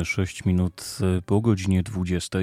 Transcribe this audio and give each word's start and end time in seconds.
Mamy 0.00 0.06
6 0.06 0.44
minut 0.44 0.98
e, 1.18 1.22
po 1.22 1.40
godzinie 1.40 1.82
20. 1.82 2.38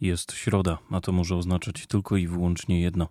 Jest 0.00 0.32
środa, 0.32 0.78
a 0.90 1.00
to 1.00 1.12
może 1.12 1.36
oznaczać 1.36 1.86
tylko 1.86 2.16
i 2.16 2.26
wyłącznie 2.26 2.80
jedno. 2.80 3.08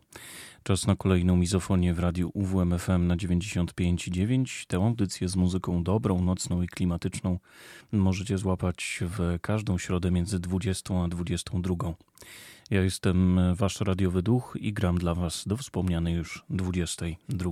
Czas 0.63 0.87
na 0.87 0.95
kolejną 0.95 1.35
mizofonię 1.35 1.93
w 1.93 1.99
radiu 1.99 2.31
UWMFM 2.33 3.07
na 3.07 3.17
95,9. 3.17 4.65
Tę 4.67 4.77
audycję 4.77 5.29
z 5.29 5.35
muzyką 5.35 5.83
dobrą, 5.83 6.21
nocną 6.21 6.61
i 6.61 6.67
klimatyczną 6.67 7.39
możecie 7.91 8.37
złapać 8.37 8.99
w 9.01 9.39
każdą 9.41 9.77
środę 9.77 10.11
między 10.11 10.39
20 10.39 11.03
a 11.03 11.07
22. 11.07 11.75
Ja 12.69 12.81
jestem 12.81 13.39
wasz 13.55 13.81
radiowy 13.81 14.21
duch 14.21 14.57
i 14.59 14.73
gram 14.73 14.97
dla 14.97 15.15
was 15.15 15.43
do 15.47 15.57
wspomnianej 15.57 16.15
już 16.15 16.43
22. 16.49 17.51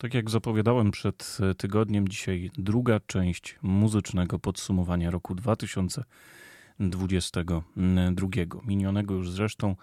Tak 0.00 0.14
jak 0.14 0.30
zapowiadałem 0.30 0.90
przed 0.90 1.38
e, 1.40 1.54
tygodniem, 1.54 2.08
dzisiaj 2.08 2.50
druga 2.58 3.00
część 3.06 3.58
muzycznego 3.62 4.38
podsumowania 4.38 5.10
roku 5.10 5.34
2022. 5.34 8.26
Minionego 8.66 9.14
już 9.14 9.30
zresztą, 9.30 9.76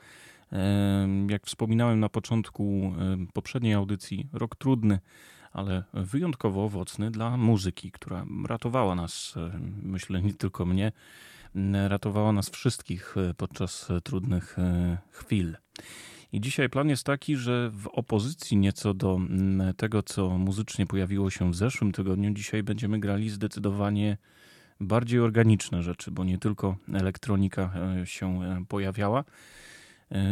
e, 0.51 1.07
jak 1.29 1.45
wspominałem 1.45 1.99
na 1.99 2.09
początku 2.09 2.93
e, 2.99 3.17
poprzedniej 3.33 3.73
audycji, 3.73 4.27
rok 4.33 4.55
trudny, 4.55 4.99
ale 5.53 5.83
wyjątkowo 5.93 6.63
owocny 6.63 7.11
dla 7.11 7.37
muzyki, 7.37 7.91
która 7.91 8.25
ratowała 8.47 8.95
nas, 8.95 9.35
myślę 9.83 10.21
nie 10.21 10.33
tylko 10.33 10.65
mnie, 10.65 10.91
ratowała 11.87 12.31
nas 12.31 12.49
wszystkich 12.49 13.15
podczas 13.37 13.89
trudnych 14.03 14.57
chwil. 15.11 15.57
I 16.31 16.41
dzisiaj 16.41 16.69
plan 16.69 16.89
jest 16.89 17.03
taki, 17.03 17.35
że 17.35 17.69
w 17.73 17.87
opozycji 17.87 18.57
nieco 18.57 18.93
do 18.93 19.15
mm, 19.15 19.73
tego, 19.73 20.03
co 20.03 20.29
muzycznie 20.29 20.85
pojawiło 20.85 21.29
się 21.29 21.51
w 21.51 21.55
zeszłym 21.55 21.91
tygodniu, 21.91 22.33
dzisiaj 22.33 22.63
będziemy 22.63 22.99
grali 22.99 23.29
zdecydowanie 23.29 24.17
bardziej 24.79 25.19
organiczne 25.19 25.83
rzeczy, 25.83 26.11
bo 26.11 26.23
nie 26.23 26.37
tylko 26.37 26.77
elektronika 26.93 27.73
e, 28.01 28.05
się 28.05 28.43
e, 28.43 28.65
pojawiała 28.67 29.19
e, 29.19 29.23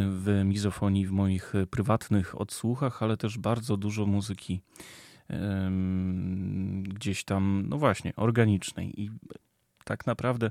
w 0.08 0.42
mizofonii, 0.44 1.06
w 1.06 1.12
moich 1.12 1.52
prywatnych 1.70 2.40
odsłuchach, 2.40 3.02
ale 3.02 3.16
też 3.16 3.38
bardzo 3.38 3.76
dużo 3.76 4.06
muzyki 4.06 4.60
gdzieś 6.82 7.24
tam, 7.24 7.64
no 7.68 7.78
właśnie, 7.78 8.16
organicznej. 8.16 9.00
I 9.02 9.10
tak 9.84 10.06
naprawdę 10.06 10.50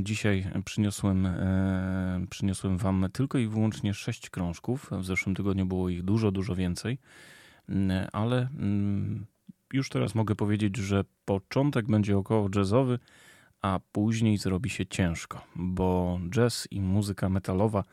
dzisiaj 0.00 0.46
przyniosłem, 0.64 1.26
e, 1.26 2.26
przyniosłem 2.30 2.78
Wam 2.78 3.06
tylko 3.12 3.38
i 3.38 3.46
wyłącznie 3.46 3.94
sześć 3.94 4.30
krążków. 4.30 4.90
W 4.92 5.04
zeszłym 5.04 5.34
tygodniu 5.34 5.66
było 5.66 5.88
ich 5.88 6.02
dużo, 6.02 6.30
dużo 6.30 6.54
więcej, 6.54 6.98
mm, 7.68 8.08
ale 8.12 8.48
mm, 8.58 9.26
już 9.72 9.88
teraz 9.88 10.14
mogę 10.14 10.34
powiedzieć, 10.34 10.76
że 10.76 11.04
początek 11.24 11.86
będzie 11.86 12.18
około 12.18 12.48
jazzowy, 12.56 12.98
a 13.62 13.80
później 13.92 14.38
zrobi 14.38 14.70
się 14.70 14.86
ciężko, 14.86 15.44
bo 15.56 16.20
jazz 16.30 16.68
i 16.70 16.80
muzyka 16.80 17.28
metalowa 17.28 17.84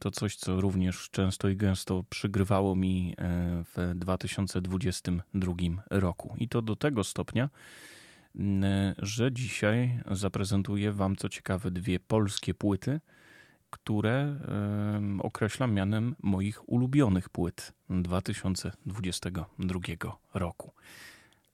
to 0.00 0.10
coś, 0.10 0.36
co 0.36 0.60
również 0.60 1.10
często 1.10 1.48
i 1.48 1.56
gęsto 1.56 2.04
przygrywało 2.10 2.76
mi 2.76 3.14
e, 3.18 3.64
w 3.64 3.92
2022 3.94 5.52
roku. 5.90 6.34
I 6.38 6.48
to 6.48 6.62
do 6.62 6.76
tego 6.76 7.04
stopnia, 7.04 7.48
że 8.98 9.32
dzisiaj 9.32 10.00
zaprezentuję 10.10 10.92
Wam, 10.92 11.16
co 11.16 11.28
ciekawe, 11.28 11.70
dwie 11.70 12.00
polskie 12.00 12.54
płyty, 12.54 13.00
które 13.70 14.36
określam 15.18 15.72
mianem 15.72 16.16
moich 16.22 16.68
ulubionych 16.68 17.28
płyt 17.28 17.72
2022 17.90 19.80
roku. 20.34 20.72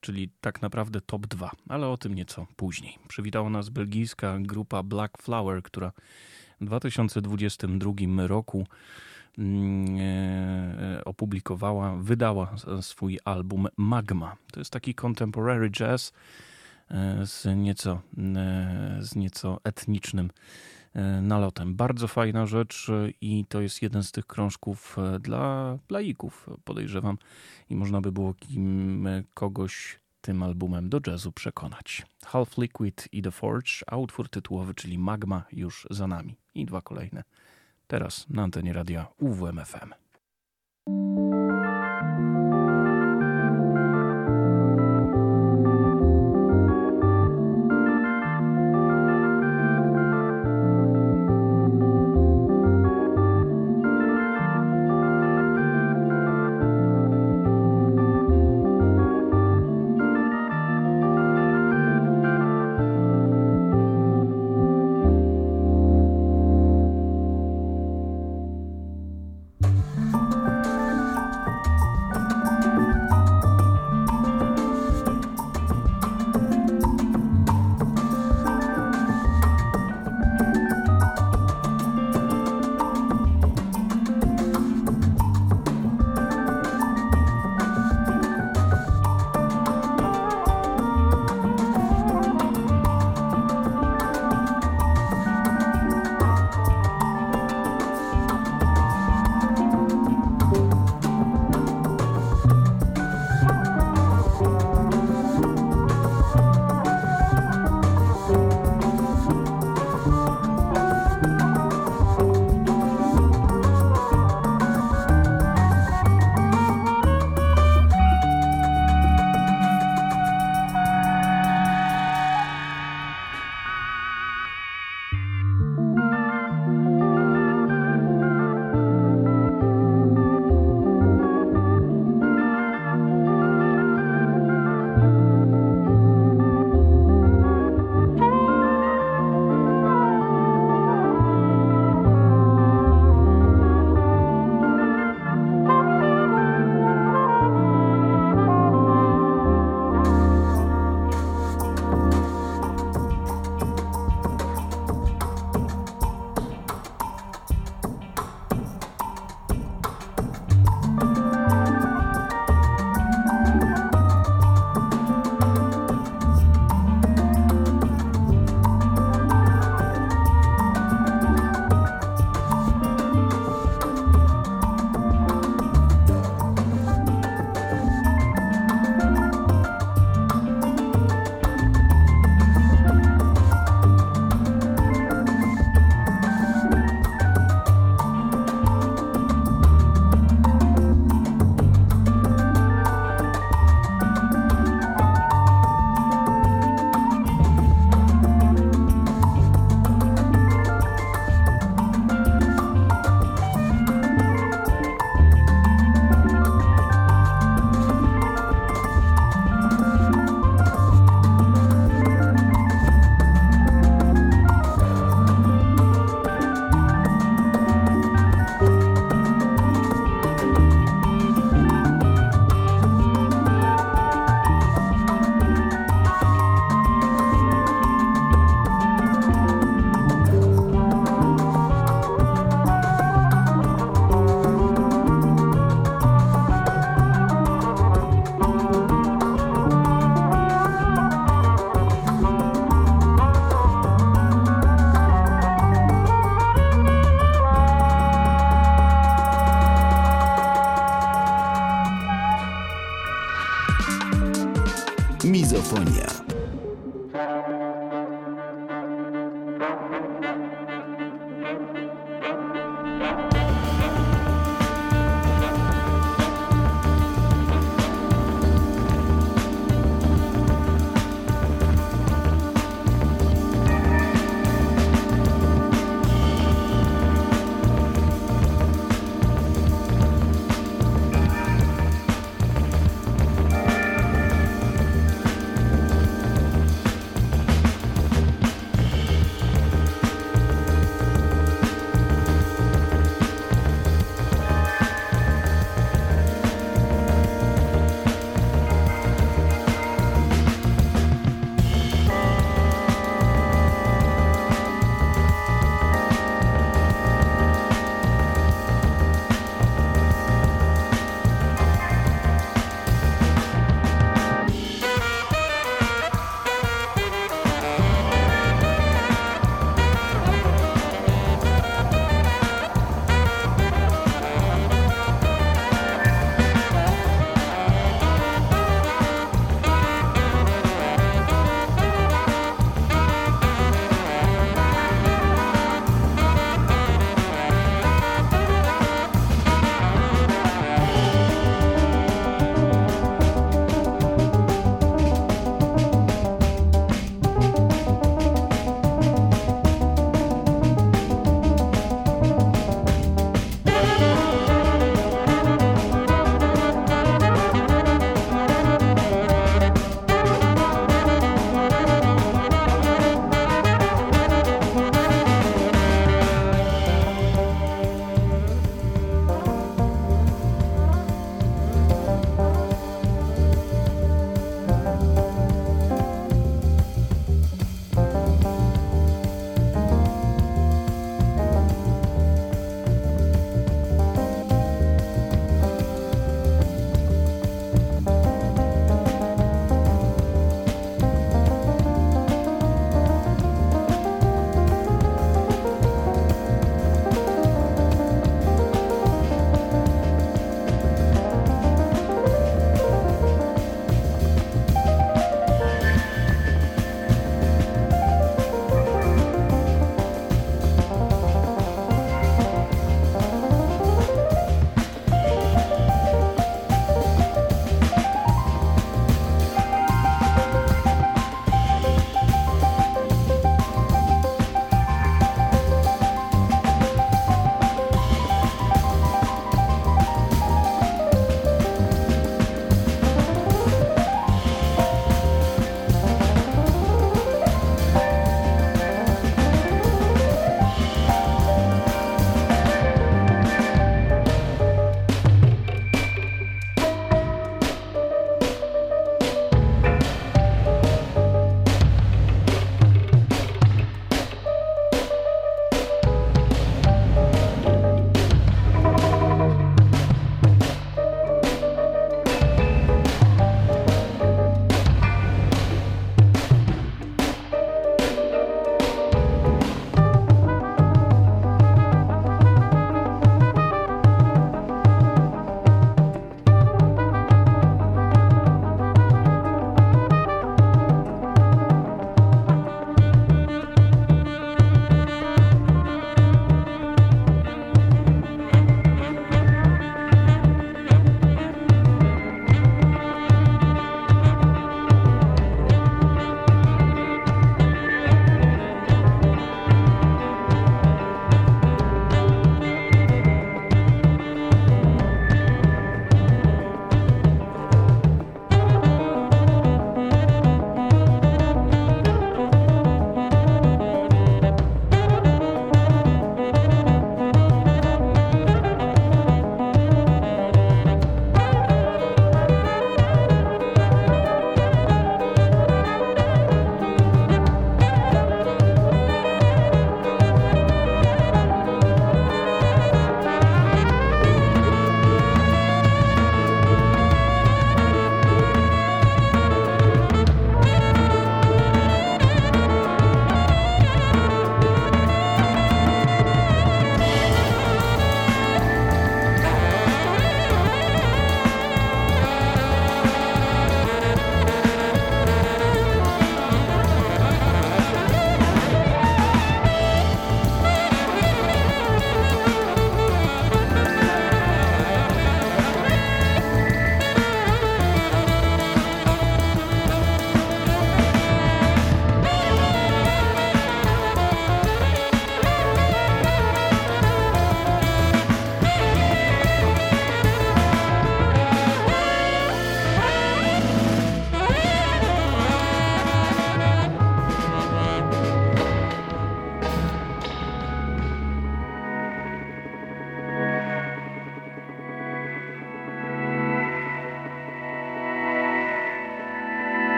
Czyli 0.00 0.30
tak 0.40 0.62
naprawdę 0.62 1.00
top 1.00 1.26
2, 1.26 1.50
ale 1.68 1.88
o 1.88 1.96
tym 1.96 2.14
nieco 2.14 2.46
później. 2.56 2.98
Przywitała 3.08 3.50
nas 3.50 3.68
belgijska 3.68 4.38
grupa 4.40 4.82
Black 4.82 5.18
Flower, 5.18 5.62
która 5.62 5.92
w 6.60 6.64
2022 6.64 7.92
roku 8.26 8.66
mm, 9.38 9.96
e, 10.00 11.04
opublikowała, 11.04 11.96
wydała 11.96 12.54
swój 12.80 13.18
album 13.24 13.68
Magma. 13.76 14.36
To 14.52 14.60
jest 14.60 14.72
taki 14.72 14.94
contemporary 14.94 15.70
jazz 15.70 16.12
E, 16.12 16.51
z 17.24 17.56
nieco, 17.56 18.00
e, 18.36 18.98
z 19.00 19.14
nieco 19.14 19.60
etnicznym 19.64 20.30
e, 20.94 21.20
nalotem. 21.20 21.74
Bardzo 21.74 22.08
fajna 22.08 22.46
rzecz 22.46 22.90
i 23.20 23.44
to 23.48 23.60
jest 23.60 23.82
jeden 23.82 24.02
z 24.02 24.12
tych 24.12 24.26
krążków 24.26 24.96
dla 25.20 25.78
laików, 25.90 26.48
podejrzewam. 26.64 27.18
I 27.70 27.76
można 27.76 28.00
by 28.00 28.12
było 28.12 28.34
kim 28.34 29.08
kogoś 29.34 30.00
tym 30.20 30.42
albumem 30.42 30.88
do 30.88 31.00
jazzu 31.06 31.32
przekonać. 31.32 32.06
Half 32.24 32.58
Liquid 32.58 33.08
i 33.12 33.22
The 33.22 33.30
Forge, 33.30 33.72
a 33.86 33.96
utwór 33.96 34.28
tytułowy, 34.28 34.74
czyli 34.74 34.98
Magma, 34.98 35.44
już 35.52 35.86
za 35.90 36.06
nami. 36.06 36.36
I 36.54 36.64
dwa 36.66 36.80
kolejne. 36.80 37.24
Teraz 37.86 38.26
na 38.28 38.42
antenie 38.42 38.72
radia 38.72 39.06
UWMFM. 39.18 40.01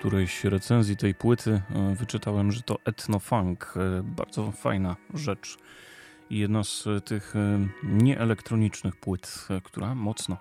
Którejś 0.00 0.44
recenzji 0.44 0.96
tej 0.96 1.14
płyty 1.14 1.62
e, 1.74 1.94
wyczytałem, 1.94 2.52
że 2.52 2.62
to 2.62 2.78
etnofunk. 2.84 3.74
E, 3.76 4.02
bardzo 4.02 4.52
fajna 4.52 4.96
rzecz. 5.14 5.56
Jedna 6.30 6.64
z 6.64 6.84
tych 7.04 7.36
e, 7.36 7.68
nieelektronicznych 7.82 8.96
płyt, 8.96 9.48
która 9.64 9.94
mocno 9.94 10.36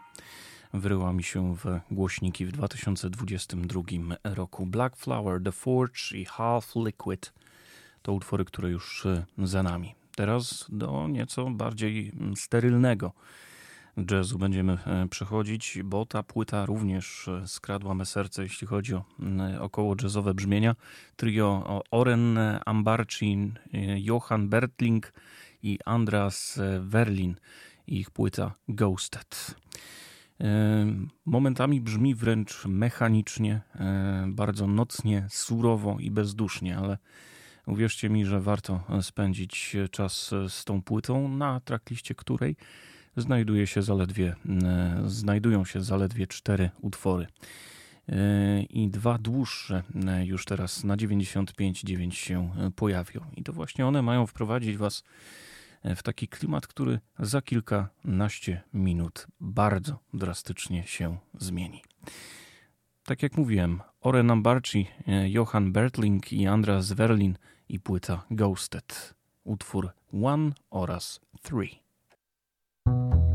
wyryła 0.74 1.14
mi 1.14 1.24
się 1.24 1.56
w 1.56 1.80
głośniki 1.92 2.46
w 2.46 2.52
2022 2.52 3.82
roku. 4.24 4.66
Black 4.66 4.96
Flower, 4.96 5.44
The 5.44 5.52
Forge 5.52 6.16
i 6.16 6.26
Half 6.26 6.76
Liquid 6.76 7.34
to 8.02 8.14
utwory, 8.14 8.46
które 8.46 8.70
już 8.70 9.08
za 9.38 9.64
nami. 9.64 9.96
Teraz 10.16 10.66
do 10.70 11.08
nieco 11.08 11.50
bardziej 11.50 12.12
sterylnego 12.36 13.14
jazzu 14.12 14.38
będziemy 14.38 14.74
e, 14.74 15.08
przechodzić, 15.10 15.80
bo 15.84 16.06
ta 16.06 16.24
płyta 16.24 16.66
również 16.66 17.28
e, 17.28 17.48
skradła 17.48 17.94
me 17.94 18.06
serce, 18.06 18.44
jeśli 18.44 18.68
chodzi 18.68 18.96
o 18.96 19.06
około 19.60 19.96
jazzowe 20.04 20.34
brzmienia. 20.34 20.76
Trio 21.16 21.82
Oren 21.92 22.40
Ambarcin, 22.66 23.60
e, 23.74 24.00
Johan 24.00 24.50
Bertling 24.50 25.14
i 25.64 25.80
Andras 25.86 26.60
Werlin 26.80 27.36
ich 27.88 28.12
płyta 28.12 28.54
Ghosted. 28.68 29.56
Momentami 31.26 31.82
brzmi 31.82 32.16
wręcz 32.16 32.66
mechanicznie, 32.66 33.62
bardzo 34.28 34.68
nocnie, 34.68 35.28
surowo 35.30 35.98
i 36.00 36.12
bezdusznie, 36.12 36.78
ale 36.78 36.98
uwierzcie 37.66 38.10
mi, 38.10 38.26
że 38.26 38.42
warto 38.42 38.84
spędzić 39.02 39.76
czas 39.92 40.32
z 40.48 40.66
tą 40.66 40.82
płytą, 40.82 41.28
na 41.30 41.60
trackliście 41.60 42.16
której 42.16 42.56
znajduje 43.22 43.68
się 43.68 43.82
zaledwie, 43.82 44.36
e, 44.64 45.02
znajdują 45.06 45.66
się 45.66 45.82
zaledwie 45.82 46.28
cztery 46.28 46.70
utwory. 46.82 47.28
E, 48.10 48.64
I 48.64 48.90
dwa 48.90 49.18
dłuższe 49.18 49.84
e, 50.08 50.26
już 50.26 50.46
teraz 50.46 50.84
na 50.84 50.98
95.9 50.98 52.12
się 52.12 52.50
pojawią. 52.76 53.22
I 53.36 53.44
to 53.44 53.54
właśnie 53.54 53.88
one 53.88 54.02
mają 54.02 54.28
wprowadzić 54.28 54.78
Was 54.78 55.04
w 55.84 56.04
taki 56.04 56.28
klimat, 56.28 56.68
który 56.68 57.00
za 57.20 57.42
kilkanaście 57.42 58.62
minut 58.74 59.28
bardzo 59.40 60.00
drastycznie 60.14 60.84
się 60.84 61.18
zmieni. 61.38 61.84
Tak 63.04 63.24
jak 63.24 63.38
mówiłem, 63.38 63.82
Oren 64.02 64.32
Ambarci, 64.32 64.88
Johan 65.26 65.72
Bertling 65.72 66.34
i 66.34 66.48
Andras 66.48 66.92
Werlin 66.92 67.38
i 67.70 67.80
płyta 67.80 68.26
Ghosted. 68.32 69.14
Utwór 69.44 69.90
One 70.12 70.52
oraz 70.70 71.20
Three. 71.42 71.89
you 72.90 73.29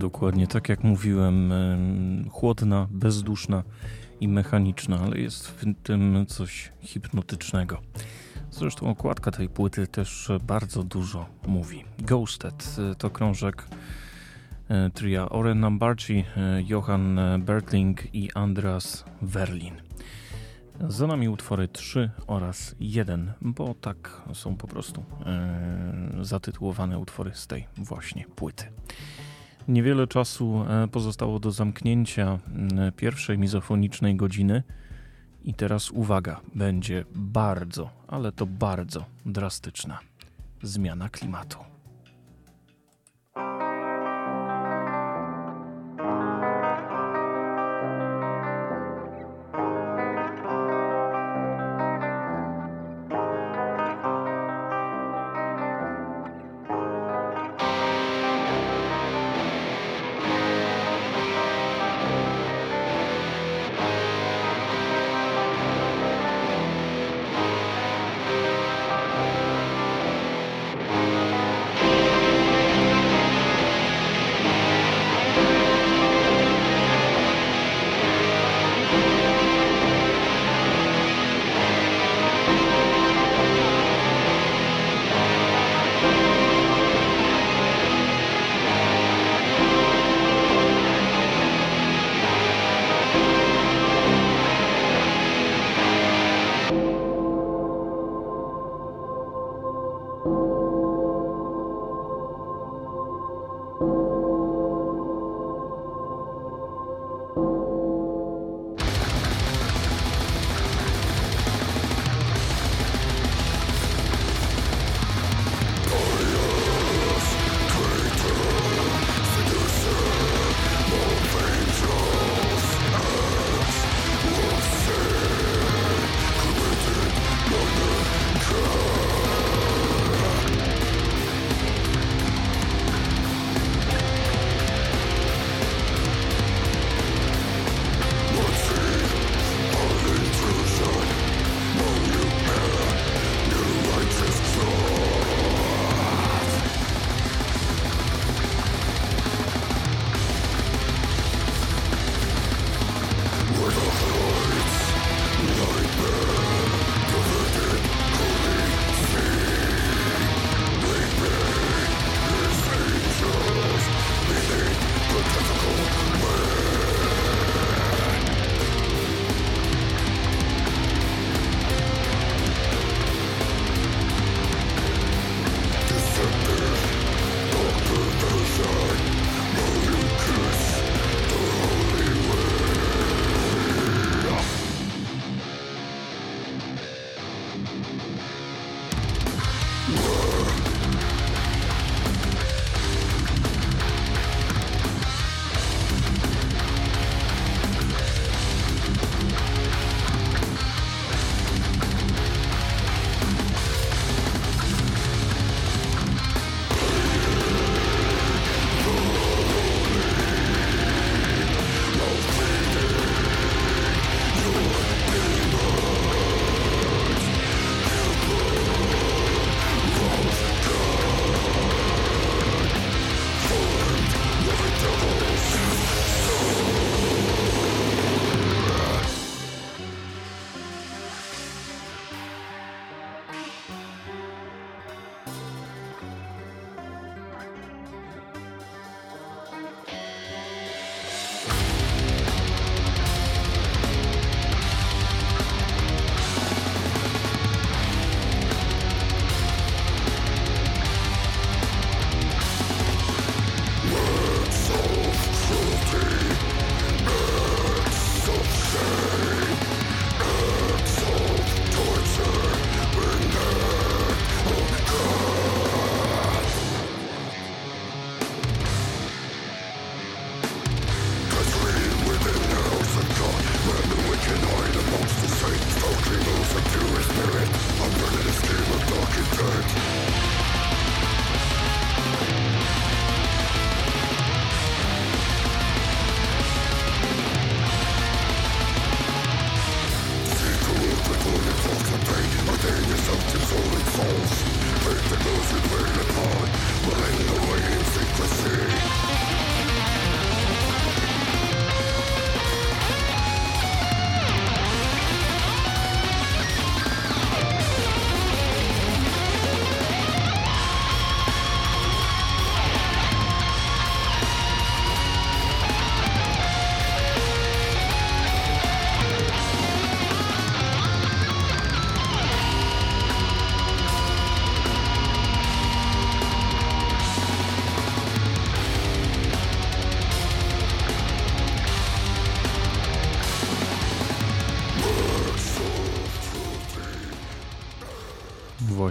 Dokładnie 0.00 0.46
tak 0.46 0.68
jak 0.68 0.84
mówiłem, 0.84 1.52
chłodna, 2.30 2.88
bezduszna 2.90 3.62
i 4.20 4.28
mechaniczna, 4.28 5.00
ale 5.00 5.18
jest 5.18 5.48
w 5.48 5.64
tym 5.82 6.26
coś 6.28 6.72
hipnotycznego. 6.80 7.80
Zresztą 8.50 8.90
okładka 8.90 9.30
tej 9.30 9.48
płyty 9.48 9.86
też 9.86 10.30
bardzo 10.46 10.82
dużo 10.82 11.26
mówi. 11.46 11.84
Ghosted 11.98 12.76
to 12.98 13.10
krążek 13.10 13.66
e, 14.68 14.90
tria 14.90 15.28
Oren 15.28 15.60
Nambarci, 15.60 16.24
e, 16.36 16.62
Johan 16.62 17.20
Bertling 17.38 18.14
i 18.14 18.30
Andras 18.34 19.04
Werlin. 19.22 19.74
Za 20.88 21.06
nami 21.06 21.28
utwory 21.28 21.68
3 21.68 22.10
oraz 22.26 22.74
1, 22.80 23.32
bo 23.40 23.74
tak 23.74 24.22
są 24.34 24.56
po 24.56 24.66
prostu 24.66 25.04
e, 25.26 26.24
zatytułowane 26.24 26.98
utwory 26.98 27.30
z 27.34 27.46
tej 27.46 27.66
właśnie 27.76 28.24
płyty. 28.36 28.64
Niewiele 29.70 30.06
czasu 30.06 30.64
e, 30.68 30.88
pozostało 30.88 31.40
do 31.40 31.50
zamknięcia 31.50 32.38
pierwszej 32.96 33.38
mizofonicznej 33.38 34.16
godziny. 34.16 34.62
I 35.44 35.54
teraz 35.54 35.90
uwaga, 35.90 36.40
będzie 36.54 37.04
bardzo, 37.14 37.90
ale 38.08 38.32
to 38.32 38.46
bardzo 38.46 39.04
drastyczna 39.26 39.98
zmiana 40.62 41.08
klimatu. 41.08 41.58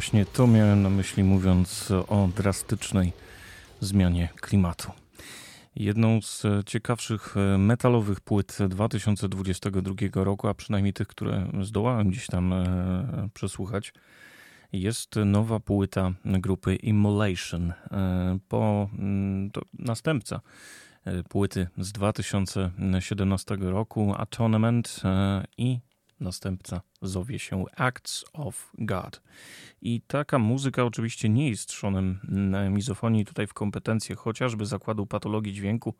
Właśnie 0.09 0.25
to 0.25 0.47
miałem 0.47 0.81
na 0.81 0.89
myśli, 0.89 1.23
mówiąc 1.23 1.91
o 1.91 2.29
drastycznej 2.35 3.13
zmianie 3.79 4.29
klimatu. 4.35 4.91
Jedną 5.75 6.21
z 6.21 6.43
ciekawszych 6.65 7.35
metalowych 7.57 8.19
płyt 8.21 8.57
2022 8.69 9.93
roku, 10.13 10.47
a 10.47 10.53
przynajmniej 10.53 10.93
tych, 10.93 11.07
które 11.07 11.47
zdołałem 11.61 12.09
gdzieś 12.09 12.27
tam 12.27 12.53
e, 12.53 13.29
przesłuchać, 13.33 13.93
jest 14.71 15.15
nowa 15.25 15.59
płyta 15.59 16.11
grupy 16.25 16.75
Immolation. 16.75 17.71
E, 17.71 18.39
po 18.47 18.89
mm, 18.93 19.51
to 19.51 19.61
następca 19.73 20.41
e, 21.05 21.23
płyty 21.23 21.67
z 21.77 21.91
2017 21.91 23.57
roku 23.59 24.13
Atonement 24.17 25.01
i 25.57 25.79
następca 26.19 26.81
zowie 27.01 27.39
się 27.39 27.65
Acts 27.75 28.25
of 28.33 28.71
God. 28.77 29.21
I 29.81 30.01
taka 30.01 30.39
muzyka 30.39 30.83
oczywiście 30.83 31.29
nie 31.29 31.49
jest 31.49 31.69
trzonem 31.69 32.19
mizofonii 32.71 33.25
tutaj 33.25 33.47
w 33.47 33.53
kompetencje 33.53 34.15
chociażby 34.15 34.65
zakładu 34.65 35.05
patologii 35.05 35.53
dźwięku. 35.53 35.95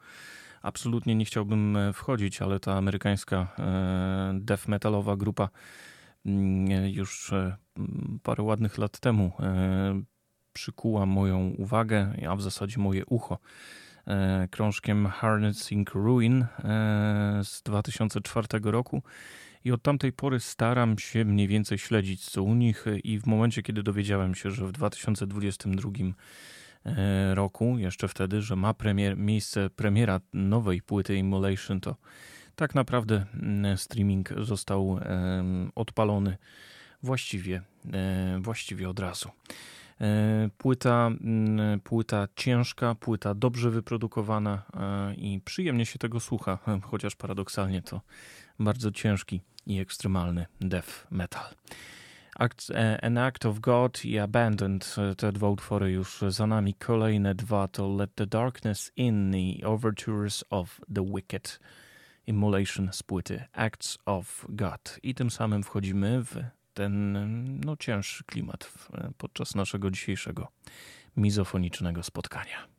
Absolutnie 0.62 1.16
nie 1.16 1.26
chciałbym 1.26 1.78
e, 1.78 1.94
wchodzić, 1.94 2.42
ale 2.42 2.60
ta 2.60 2.78
amerykańska 2.78 3.48
e, 3.60 4.40
death 4.40 4.68
metalowa 4.68 5.16
grupa 5.16 5.50
mm, 6.26 6.90
już 6.90 7.34
e, 7.34 7.58
parę 8.24 8.44
ładnych 8.44 8.78
lat 8.78 9.00
temu 9.00 9.32
przykuła 10.54 11.06
moją 11.06 11.50
uwagę, 11.50 12.14
a 12.30 12.36
w 12.36 12.42
zasadzie 12.42 12.80
moje 12.80 13.06
ucho 13.06 13.38
krążkiem 14.52 15.08
Harnessing 15.08 15.90
Ruin 15.94 16.46
z 17.44 17.62
2004 17.64 18.48
roku 18.64 19.04
i 19.70 19.72
od 19.72 19.82
tamtej 19.82 20.14
pory 20.14 20.40
staram 20.40 21.00
się 21.00 21.26
mniej 21.26 21.48
więcej 21.48 21.78
śledzić 21.78 22.30
co 22.30 22.44
u 22.44 22.56
nich 22.56 22.86
i 23.04 23.20
w 23.20 23.26
momencie, 23.28 23.64
kiedy 23.64 23.84
dowiedziałem 23.84 24.36
się, 24.36 24.52
że 24.52 24.66
w 24.66 24.72
2022 24.72 25.92
e, 26.86 27.36
roku, 27.36 27.78
jeszcze 27.78 28.08
wtedy, 28.08 28.42
że 28.42 28.56
ma 28.56 28.74
premier, 28.74 29.18
miejsce 29.18 29.70
premiera 29.70 30.20
nowej 30.34 30.82
płyty 30.82 31.16
Immolation, 31.16 31.80
to 31.80 31.96
tak 32.56 32.76
naprawdę 32.76 33.26
mm, 33.34 33.78
streaming 33.78 34.30
został 34.42 35.00
odpalony 35.76 36.38
właściwie, 37.04 37.62
e, 37.94 38.40
właściwie 38.42 38.90
od 38.90 39.00
razu. 39.00 39.30
E, 40.02 40.50
płyta, 40.58 41.08
mm, 41.08 41.80
płyta 41.80 42.28
ciężka, 42.36 42.96
płyta 42.96 43.36
dobrze 43.36 43.70
wyprodukowana 43.70 44.64
i 45.18 45.42
przyjemnie 45.46 45.86
się 45.86 46.00
tego 46.00 46.20
słucha, 46.20 46.58
chociaż 46.92 47.16
paradoksalnie 47.16 47.82
to 47.82 48.02
bardzo 48.60 48.92
ciężki 48.92 49.42
i 49.66 49.80
ekstremalny 49.80 50.46
death 50.62 51.12
metal. 51.12 51.46
Act, 52.40 52.72
e, 52.72 53.00
An 53.04 53.18
Act 53.18 53.46
of 53.46 53.60
God 53.60 54.06
i 54.06 54.20
Abandoned, 54.20 54.96
e, 54.98 55.16
te 55.16 55.32
dwa 55.32 55.50
utwory 55.50 55.92
już 55.92 56.22
za 56.28 56.48
nami. 56.48 56.74
Kolejne 56.74 57.36
dwa 57.36 57.68
to 57.68 57.96
Let 57.96 58.16
the 58.16 58.28
Darkness 58.28 58.92
In 58.96 59.36
i 59.36 59.64
Overtures 59.64 60.44
of 60.50 60.82
the 60.96 61.06
Wicked. 61.06 61.60
Immolation 62.28 62.90
z 62.94 63.04
płyty 63.04 63.44
Acts 63.54 63.98
of 64.06 64.46
God. 64.50 65.00
I 65.04 65.16
tym 65.16 65.32
samym 65.32 65.64
wchodzimy 65.64 66.24
w 66.24 66.44
ten 66.74 67.14
no, 67.60 67.78
cięższy 67.78 68.24
klimat 68.24 68.64
w, 68.64 68.90
podczas 69.18 69.56
naszego 69.56 69.92
dzisiejszego 69.92 70.48
mizofonicznego 71.18 72.04
spotkania. 72.04 72.79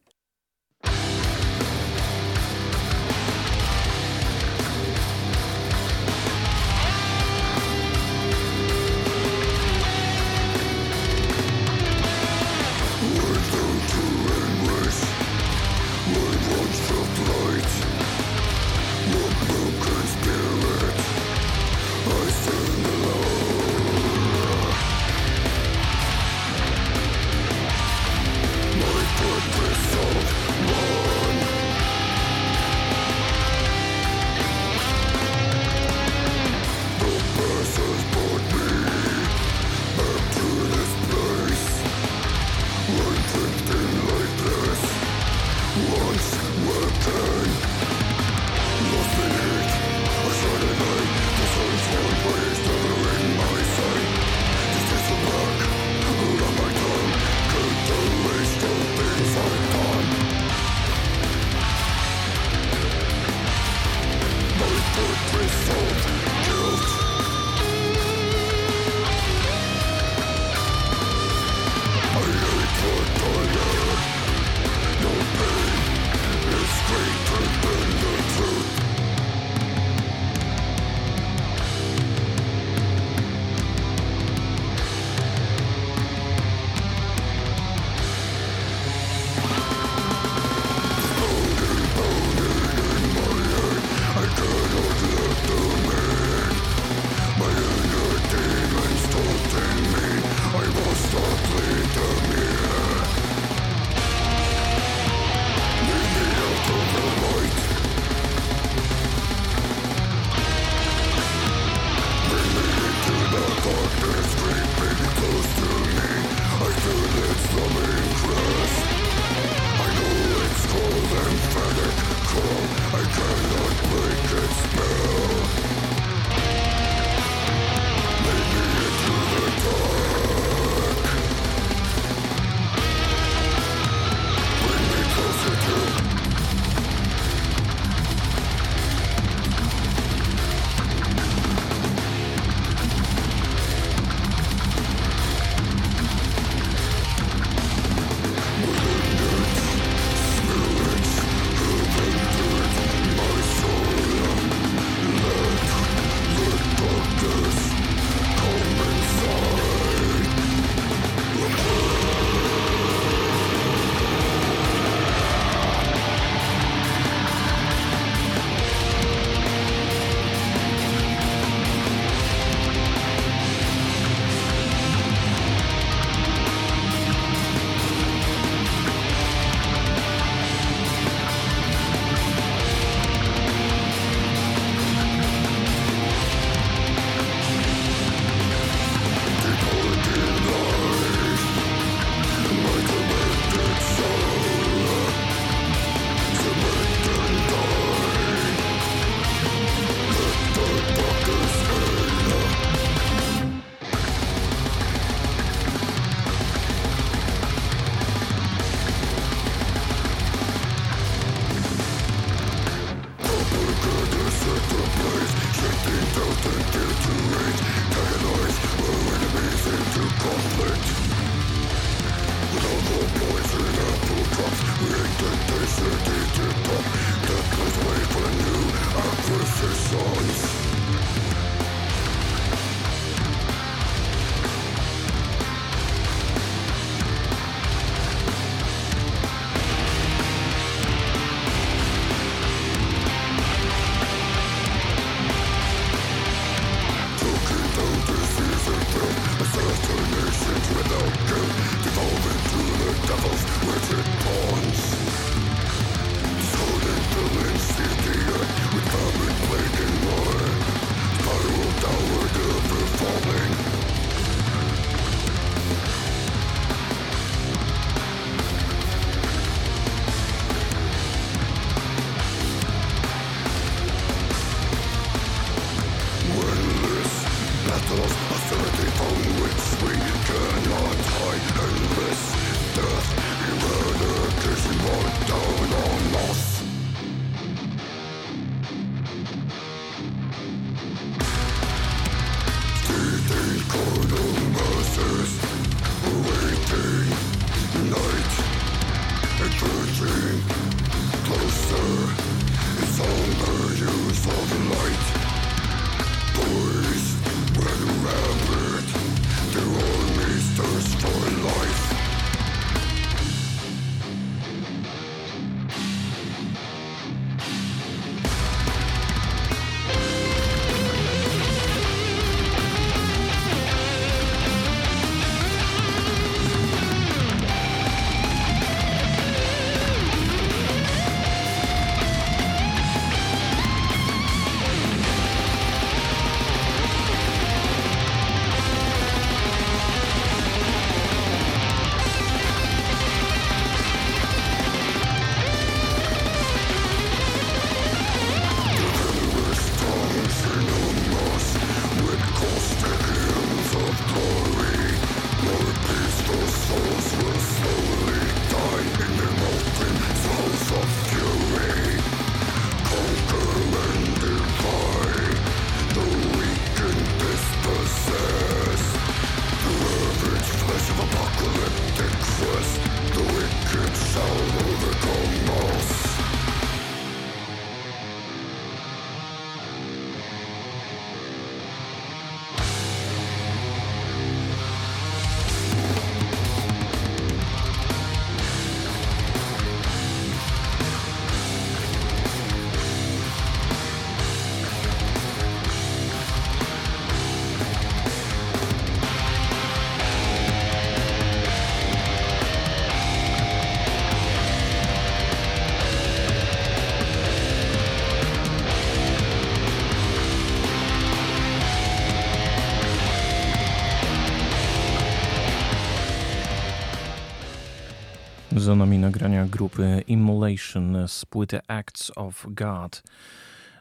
Za 418.70 418.76
nami 418.76 418.98
nagrania 418.98 419.46
grupy 419.46 420.02
Immolation 420.06 421.08
z 421.08 421.24
płyty 421.24 421.60
Acts 421.68 422.12
of 422.16 422.46
God. 422.48 423.02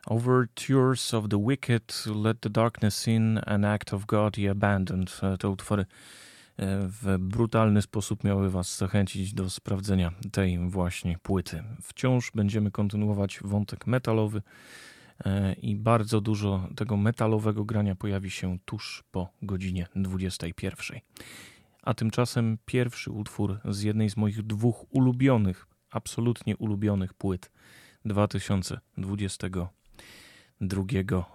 Overtures 0.08 1.14
of 1.14 1.30
the 1.30 1.46
Wicked, 1.48 2.04
Let 2.16 2.42
the 2.42 2.50
Darkness 2.50 3.08
In, 3.08 3.40
An 3.46 3.66
Act 3.66 3.94
of 3.94 4.06
God 4.06 4.38
i 4.38 4.50
Abandoned. 4.50 5.22
Te 5.40 5.50
utwory 5.50 5.82
e, 5.82 5.86
w 6.82 7.18
brutalny 7.20 7.82
sposób 7.82 8.24
miały 8.24 8.50
Was 8.50 8.78
zachęcić 8.78 9.34
do 9.34 9.50
sprawdzenia 9.50 10.12
tej 10.32 10.70
właśnie 10.70 11.18
płyty. 11.24 11.64
Wciąż 11.82 12.32
będziemy 12.32 12.72
kontynuować 12.72 13.40
wątek 13.44 13.88
metalowy 13.88 14.42
e, 15.26 15.54
i 15.54 15.76
bardzo 15.76 16.22
dużo 16.22 16.68
tego 16.76 16.98
metalowego 16.98 17.66
grania 17.66 17.96
pojawi 17.96 18.32
się 18.32 18.58
tuż 18.66 19.04
po 19.12 19.30
godzinie 19.42 19.88
21. 19.96 21.00
A 21.84 21.94
tymczasem 21.94 22.58
pierwszy 22.66 23.12
utwór 23.12 23.60
z 23.66 23.82
jednej 23.82 24.10
z 24.10 24.18
moich 24.18 24.42
dwóch 24.42 24.86
ulubionych, 24.90 25.68
absolutnie 25.92 26.58
ulubionych 26.58 27.14
płyt 27.14 27.52
2022 28.06 30.84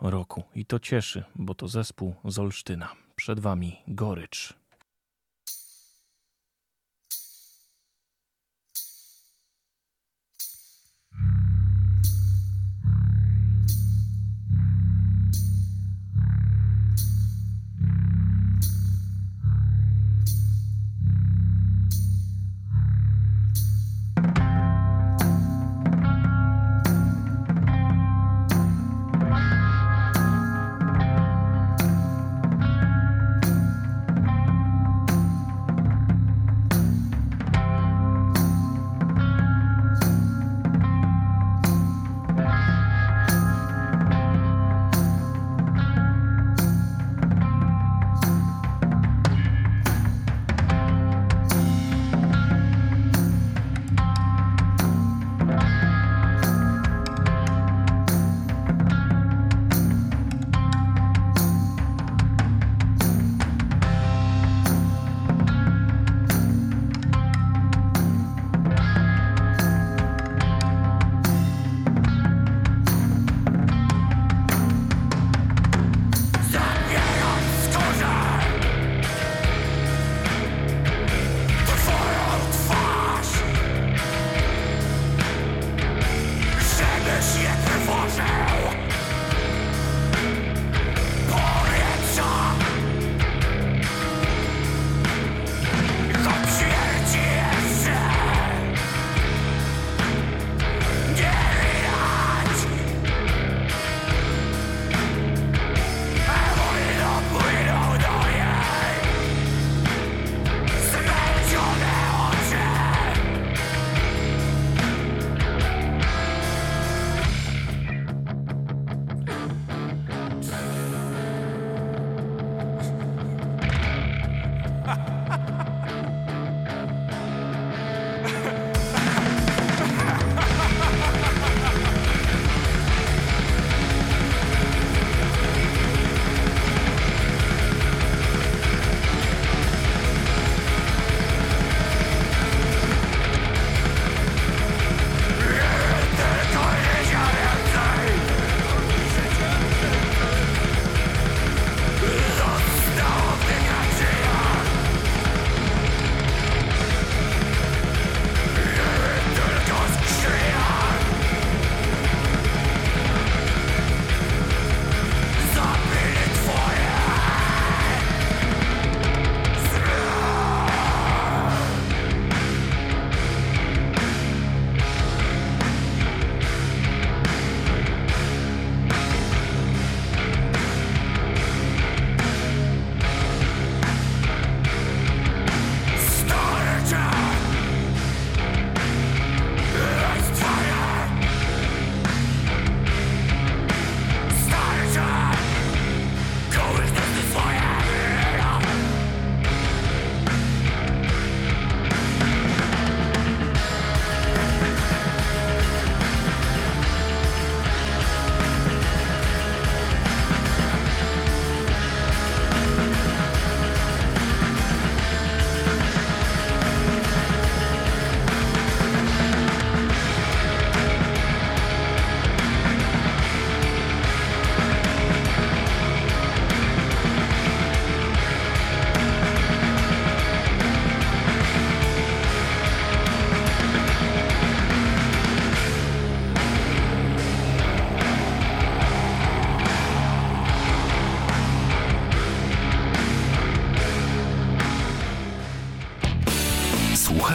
roku. 0.00 0.42
I 0.54 0.66
to 0.66 0.78
cieszy, 0.78 1.24
bo 1.36 1.54
to 1.54 1.68
zespół 1.68 2.14
z 2.24 2.38
Olsztyna. 2.38 2.92
Przed 3.16 3.40
Wami 3.40 3.76
Gorycz. 3.88 4.63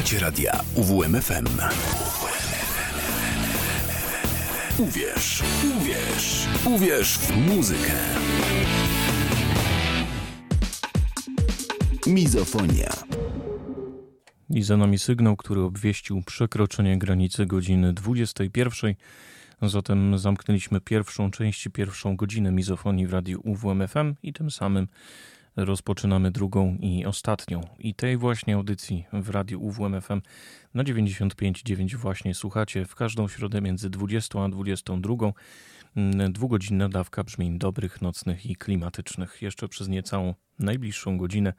Słuchacie 0.10 0.26
radia 0.26 0.62
UWMFM. 0.76 1.46
Uwierz, 4.78 5.44
uwierz, 5.78 6.48
uwierz 6.66 7.18
w 7.18 7.38
muzykę. 7.38 7.92
Mizofonia. 12.08 12.90
I 14.50 14.64
za 14.64 14.78
nami 14.78 15.00
sygnał, 15.00 15.36
który 15.38 15.62
obwieścił 15.62 16.22
przekroczenie 16.26 16.98
granicy 16.98 17.46
godziny 17.46 17.94
21. 17.94 18.96
Zatem 19.62 20.18
zamknęliśmy 20.18 20.82
pierwszą 20.82 21.32
część, 21.32 21.68
pierwszą 21.74 22.16
godzinę 22.16 22.52
mizofonii 22.52 23.08
w 23.08 23.14
radiu 23.14 23.42
UWMFM 23.44 24.16
i 24.24 24.34
tym 24.34 24.52
samym 24.52 24.88
rozpoczynamy 25.66 26.32
drugą 26.32 26.78
i 26.82 27.06
ostatnią. 27.06 27.62
I 27.80 27.96
tej 27.96 28.18
właśnie 28.18 28.56
audycji 28.56 29.06
w 29.14 29.30
radiu 29.30 29.62
UWMFM 29.62 30.22
na 30.74 30.84
95.9 30.84 31.96
właśnie 31.96 32.34
słuchacie 32.34 32.86
w 32.86 32.96
każdą 32.96 33.28
środę 33.28 33.62
między 33.62 33.90
20 33.90 34.44
a 34.44 34.50
22. 34.50 35.16
Mm, 35.96 36.34
dwugodzinna 36.34 36.90
dawka 36.90 37.24
brzmień 37.24 37.60
dobrych, 37.60 38.02
nocnych 38.02 38.46
i 38.46 38.56
klimatycznych. 38.56 39.42
Jeszcze 39.42 39.68
przez 39.68 39.88
niecałą 39.88 40.34
najbliższą 40.60 41.18
godzinę 41.18 41.54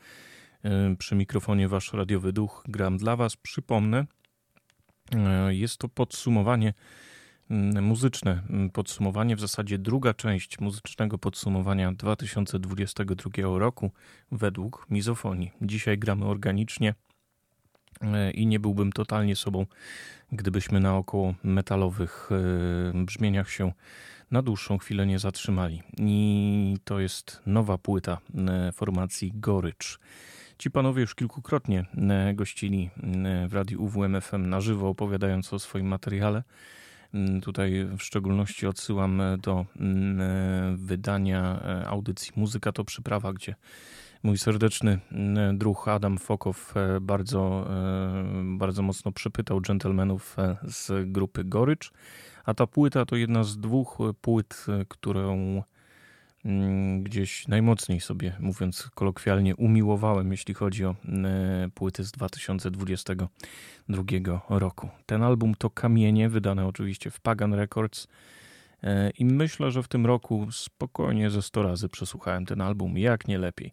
y, 0.64 0.96
przy 0.96 1.14
mikrofonie 1.14 1.68
wasz 1.68 1.92
radiowy 1.92 2.32
duch 2.32 2.64
gram 2.68 2.98
dla 2.98 3.16
was. 3.16 3.36
Przypomnę, 3.36 4.06
y, 5.48 5.54
jest 5.54 5.78
to 5.78 5.88
podsumowanie 5.88 6.74
muzyczne 7.82 8.42
mm, 8.50 8.70
podsumowanie, 8.70 9.36
w 9.36 9.40
zasadzie 9.40 9.78
druga 9.78 10.14
część 10.14 10.60
muzycznego 10.60 11.18
podsumowania 11.18 11.92
2022 11.92 13.58
roku 13.58 13.90
według 14.32 14.86
mizofonii. 14.90 15.50
Dzisiaj 15.62 15.98
gramy 15.98 16.24
organicznie 16.24 16.94
e, 18.02 18.30
i 18.30 18.46
nie 18.46 18.60
byłbym 18.60 18.92
totalnie 18.92 19.36
sobą, 19.36 19.66
gdybyśmy 20.32 20.80
na 20.80 20.96
około 20.96 21.34
metalowych 21.42 22.28
e, 22.94 23.04
brzmieniach 23.04 23.50
się 23.50 23.72
na 24.30 24.42
dłuższą 24.42 24.78
chwilę 24.78 25.06
nie 25.06 25.18
zatrzymali. 25.18 25.82
I 25.98 26.76
to 26.84 27.00
jest 27.00 27.42
nowa 27.46 27.78
płyta 27.78 28.18
e, 28.48 28.72
formacji 28.72 29.32
Gorycz. 29.34 29.98
Ci 30.58 30.70
panowie 30.70 31.00
już 31.00 31.14
kilkukrotnie 31.14 31.84
gościli 32.34 32.90
w 33.48 33.54
radiu 33.54 33.82
UWMFM 33.82 34.48
na 34.48 34.60
żywo, 34.60 34.88
opowiadając 34.88 35.52
o 35.52 35.58
swoim 35.58 35.86
materiale. 35.86 36.42
Mm, 37.14 37.40
tutaj 37.40 37.86
w 37.98 38.02
szczególności 38.02 38.66
odsyłam 38.66 39.20
e, 39.20 39.38
do 39.38 39.66
mm, 39.80 40.20
e, 40.20 40.76
wydania 40.76 41.60
e, 41.64 41.88
audycji 41.88 42.32
Muzyka 42.36 42.72
to 42.72 42.84
przyprawa, 42.84 43.32
gdzie 43.32 43.54
mój 44.22 44.38
serdeczny 44.38 44.98
mm, 45.12 45.58
druh 45.58 45.88
Adam 45.88 46.18
Fokow 46.18 46.74
bardzo, 47.00 47.66
bardzo 48.44 48.82
mocno 48.82 49.12
przepytał 49.12 49.60
dżentelmenów 49.60 50.36
z 50.64 51.12
grupy 51.12 51.44
Gorycz. 51.44 51.92
A 52.44 52.54
ta 52.54 52.66
płyta 52.66 53.04
to 53.04 53.16
jedna 53.16 53.44
z 53.44 53.58
dwóch 53.58 53.98
płyt, 54.20 54.66
którą 54.88 55.62
gdzieś 57.02 57.48
najmocniej 57.48 58.00
sobie, 58.00 58.36
mówiąc 58.40 58.90
kolokwialnie, 58.94 59.56
umiłowałem, 59.56 60.30
jeśli 60.30 60.54
chodzi 60.54 60.84
o 60.84 60.90
e, 60.90 60.94
płyty 61.74 62.04
z 62.04 62.12
2022 62.12 64.02
roku. 64.48 64.88
Ten 65.06 65.22
album 65.22 65.54
to 65.54 65.70
Kamienie, 65.70 66.28
wydane 66.28 66.66
oczywiście 66.66 67.10
w 67.10 67.20
Pagan 67.20 67.54
Records. 67.54 68.08
E, 68.82 69.10
I 69.10 69.24
myślę, 69.24 69.70
że 69.70 69.82
w 69.82 69.88
tym 69.88 70.06
roku 70.06 70.46
spokojnie 70.52 71.30
ze 71.30 71.42
100 71.42 71.62
razy 71.62 71.88
przesłuchałem 71.88 72.46
ten 72.46 72.60
album, 72.60 72.98
jak 72.98 73.28
nie 73.28 73.38
lepiej. 73.38 73.72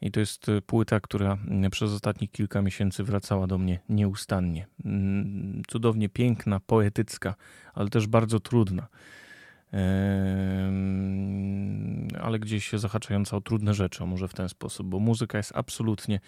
I 0.00 0.10
to 0.10 0.20
jest 0.20 0.48
e, 0.48 0.62
płyta, 0.62 1.00
która 1.00 1.38
przez 1.70 1.92
ostatnich 1.92 2.30
kilka 2.30 2.62
miesięcy 2.62 3.04
wracała 3.04 3.46
do 3.46 3.58
mnie 3.58 3.80
nieustannie. 3.88 4.66
Mm, 4.84 5.62
cudownie 5.68 6.08
piękna, 6.08 6.60
poetycka, 6.60 7.34
ale 7.74 7.88
też 7.88 8.06
bardzo 8.06 8.40
trudna 8.40 8.88
ale 12.20 12.38
gdzieś 12.38 12.72
zahaczająca 12.72 13.36
o 13.36 13.40
trudne 13.40 13.74
rzeczy, 13.74 14.06
może 14.06 14.28
w 14.28 14.34
ten 14.34 14.48
sposób, 14.48 14.86
bo 14.86 14.98
muzyka 14.98 15.38
jest 15.38 15.52
absolutnie 15.54 16.20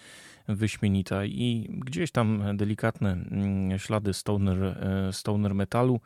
wyśmienita 0.47 1.25
i 1.25 1.69
gdzieś 1.69 2.11
tam 2.11 2.57
delikatne 2.57 3.11
mm, 3.11 3.79
ślady 3.79 4.13
stoner, 4.13 4.63
e, 4.63 5.13
stoner 5.13 5.55
metalu 5.55 5.99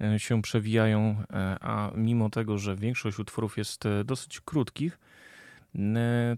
e, 0.00 0.18
się 0.18 0.42
przewijają, 0.42 1.16
e, 1.30 1.56
a 1.60 1.90
mimo 1.94 2.30
tego, 2.30 2.58
że 2.58 2.76
większość 2.76 3.18
utworów 3.18 3.58
jest 3.58 3.84
dosyć 4.04 4.40
krótkich, 4.40 4.98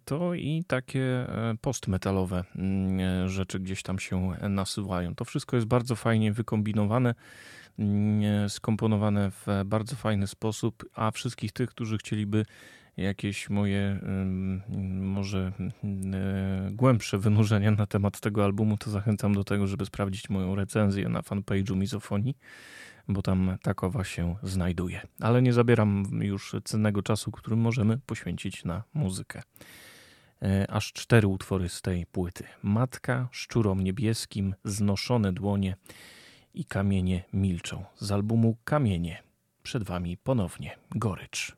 to 0.05 0.35
i 0.35 0.65
takie 0.67 1.27
postmetalowe 1.61 2.45
mm, 2.57 3.29
rzeczy 3.29 3.61
gdzieś 3.61 3.83
tam 3.83 3.99
się 3.99 4.33
nasuwają. 4.49 5.15
To 5.15 5.25
wszystko 5.25 5.57
jest 5.57 5.69
bardzo 5.69 5.97
fajnie 5.97 6.33
wykombinowane 6.33 7.15
skomponowane 8.49 9.31
w 9.31 9.47
bardzo 9.65 9.97
fajny 9.97 10.27
sposób, 10.27 10.85
a 10.95 11.11
wszystkich 11.11 11.53
tych, 11.53 11.71
którzy 11.71 11.99
chcieliby 11.99 12.45
jakieś 12.97 13.51
moje 13.51 14.01
może 15.01 15.53
głębsze 16.71 17.19
wynurzenia 17.19 17.71
na 17.71 17.87
temat 17.87 18.21
tego 18.21 18.45
albumu, 18.45 18.77
to 18.77 18.91
zachęcam 18.91 19.35
do 19.35 19.45
tego, 19.45 19.67
żeby 19.67 19.87
sprawdzić 19.87 20.31
moją 20.31 20.55
recenzję 20.55 21.09
na 21.09 21.21
fanpage'u 21.21 21.77
Mizofonii, 21.77 22.37
bo 23.09 23.23
tam 23.23 23.57
takowa 23.63 24.05
się 24.05 24.37
znajduje. 24.43 25.01
Ale 25.21 25.43
nie 25.43 25.53
zabieram 25.53 26.05
już 26.21 26.55
cennego 26.65 27.03
czasu, 27.03 27.31
który 27.31 27.57
możemy 27.57 27.99
poświęcić 27.99 28.65
na 28.65 28.83
muzykę. 28.95 29.43
E, 30.43 30.71
aż 30.71 30.93
cztery 30.93 31.27
utwory 31.27 31.69
z 31.69 31.83
tej 31.83 32.07
płyty. 32.07 32.45
Matka, 32.63 33.29
Szczurom 33.33 33.81
Niebieskim, 33.81 34.55
Znoszone 34.65 35.33
Dłonie, 35.33 35.77
i 36.55 36.65
kamienie 36.65 37.25
milczą. 37.33 37.85
Z 37.99 38.13
albumu 38.13 38.57
Kamienie. 38.65 39.23
Przed 39.63 39.83
Wami 39.83 40.17
ponownie 40.17 40.77
gorycz. 40.95 41.57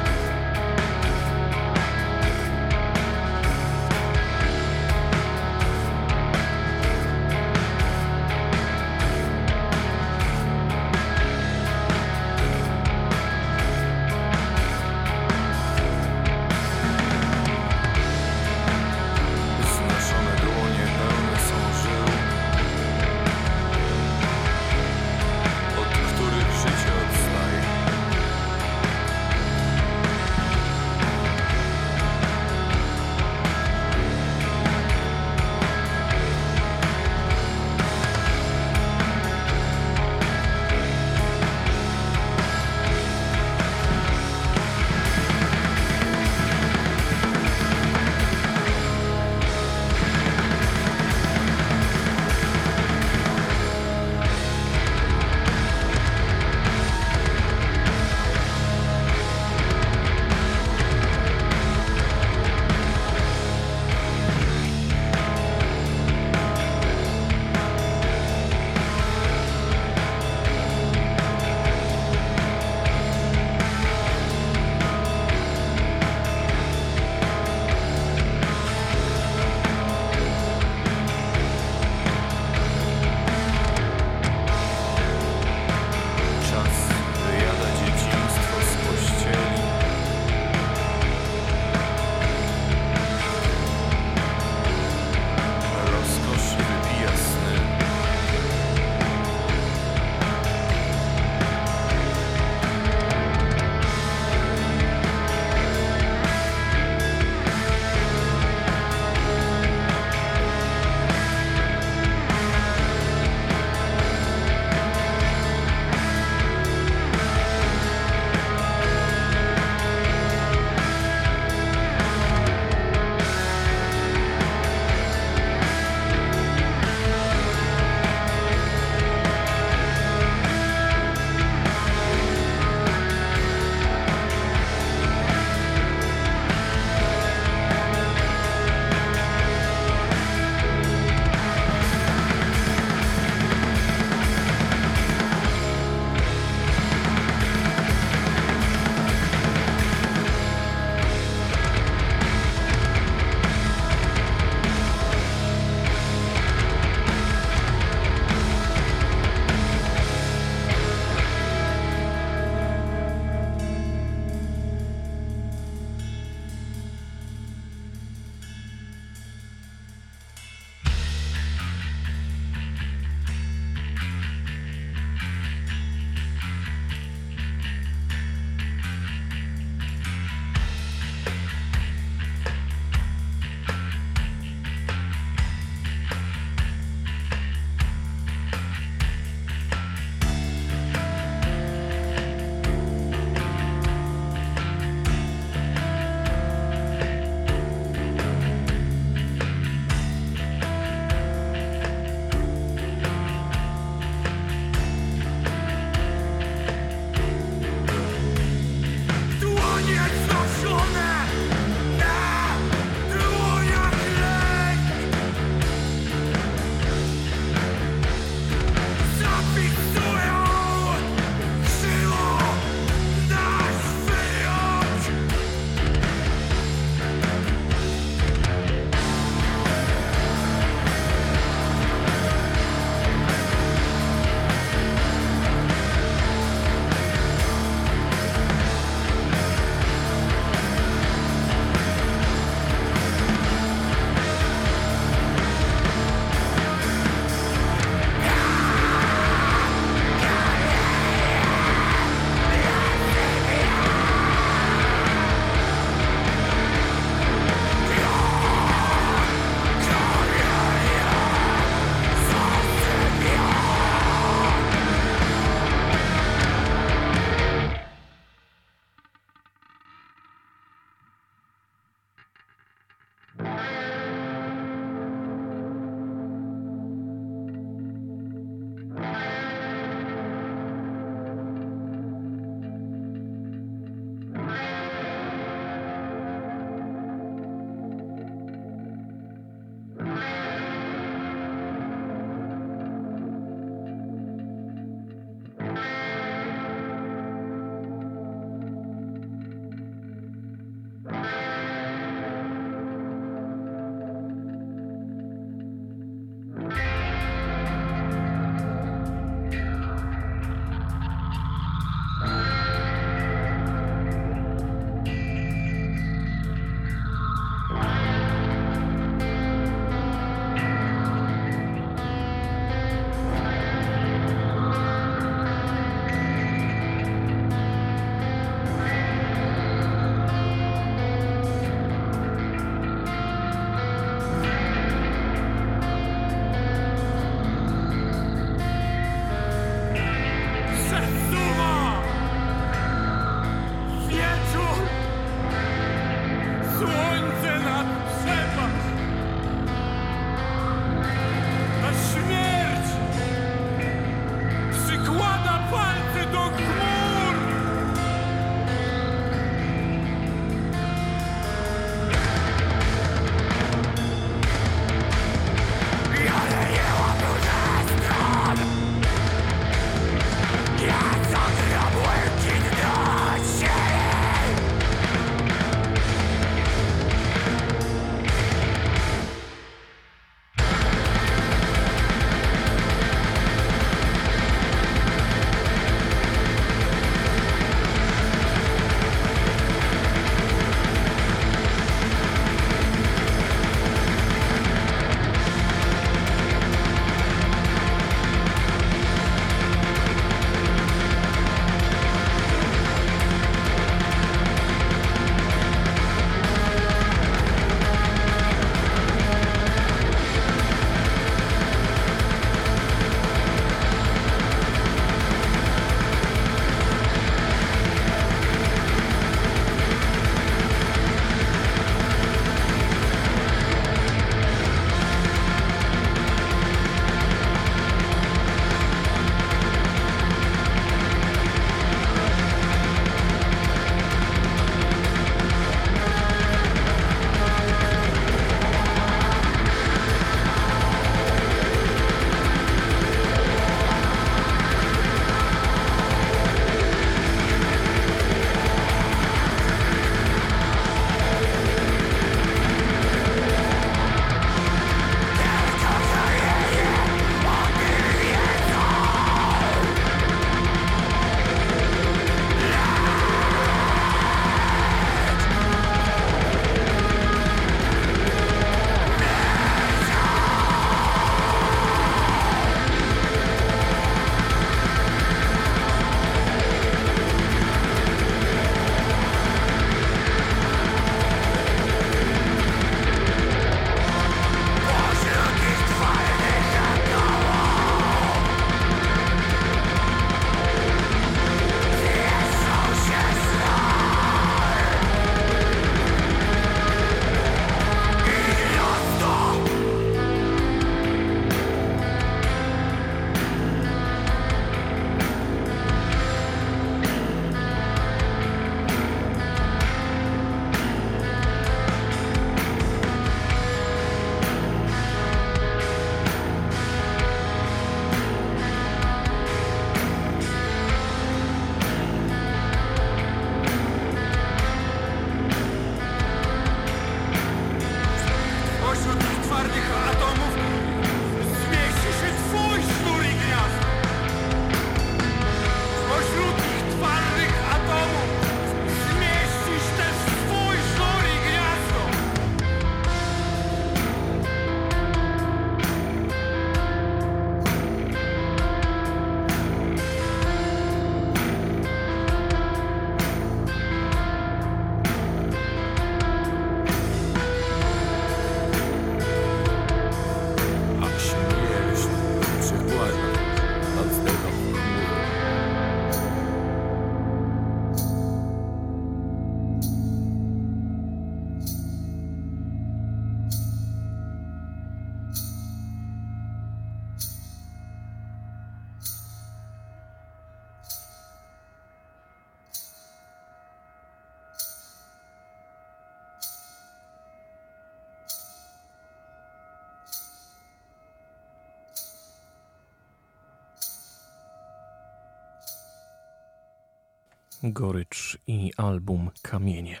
Gorycz 597.62 598.38
i 598.46 598.72
album 598.76 599.30
Kamienie. 599.42 600.00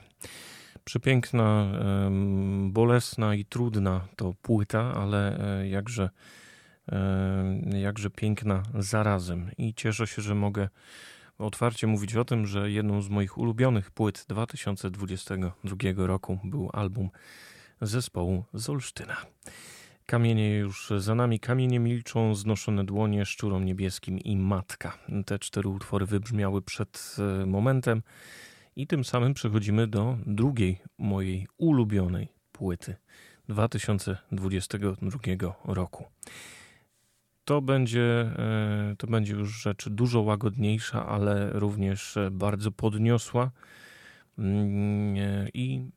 Przepiękna, 0.84 1.72
bolesna 2.68 3.34
i 3.34 3.44
trudna 3.44 4.08
to 4.16 4.34
płyta, 4.42 4.94
ale 4.94 5.38
e, 5.60 5.68
jakże, 5.68 6.10
jakże 7.80 8.10
piękna 8.10 8.62
zarazem. 8.74 9.50
I 9.58 9.74
cieszę 9.74 10.06
się, 10.06 10.22
że 10.22 10.34
mogę 10.34 10.68
otwarcie 11.38 11.86
mówić 11.86 12.16
o 12.16 12.24
tym, 12.24 12.46
że 12.46 12.70
jedną 12.70 13.02
z 13.02 13.08
moich 13.08 13.38
ulubionych 13.38 13.90
płyt 13.90 14.24
2022 14.28 15.76
roku 15.96 16.38
był 16.44 16.70
album 16.72 17.10
zespołu 17.80 18.44
z 18.54 18.68
Olsztyna. 18.68 19.16
Kamienie 20.06 20.56
już 20.56 20.92
za 20.98 21.14
nami, 21.14 21.40
kamienie 21.40 21.80
milczą, 21.80 22.34
znoszone 22.34 22.84
dłonie, 22.84 23.26
szczurom 23.26 23.64
niebieskim 23.64 24.18
i 24.18 24.36
matka. 24.36 24.98
Te 25.26 25.38
cztery 25.38 25.68
utwory 25.68 26.06
wybrzmiały 26.06 26.62
przed 26.62 27.16
e, 27.18 27.46
momentem 27.46 28.02
i 28.76 28.86
tym 28.86 29.04
samym 29.04 29.34
przechodzimy 29.34 29.86
do 29.86 30.18
drugiej 30.26 30.78
mojej 30.98 31.46
ulubionej 31.58 32.28
płyty 32.52 32.96
2022 33.48 35.18
roku. 35.64 36.04
To 37.44 37.62
będzie, 37.62 38.02
e, 38.02 38.94
to 38.98 39.06
będzie 39.06 39.32
już 39.32 39.62
rzecz 39.62 39.88
dużo 39.88 40.20
łagodniejsza, 40.20 41.06
ale 41.06 41.50
również 41.52 42.18
bardzo 42.30 42.72
podniosła 42.72 43.50
mm, 44.38 45.16
e, 45.16 45.48
i 45.54 45.90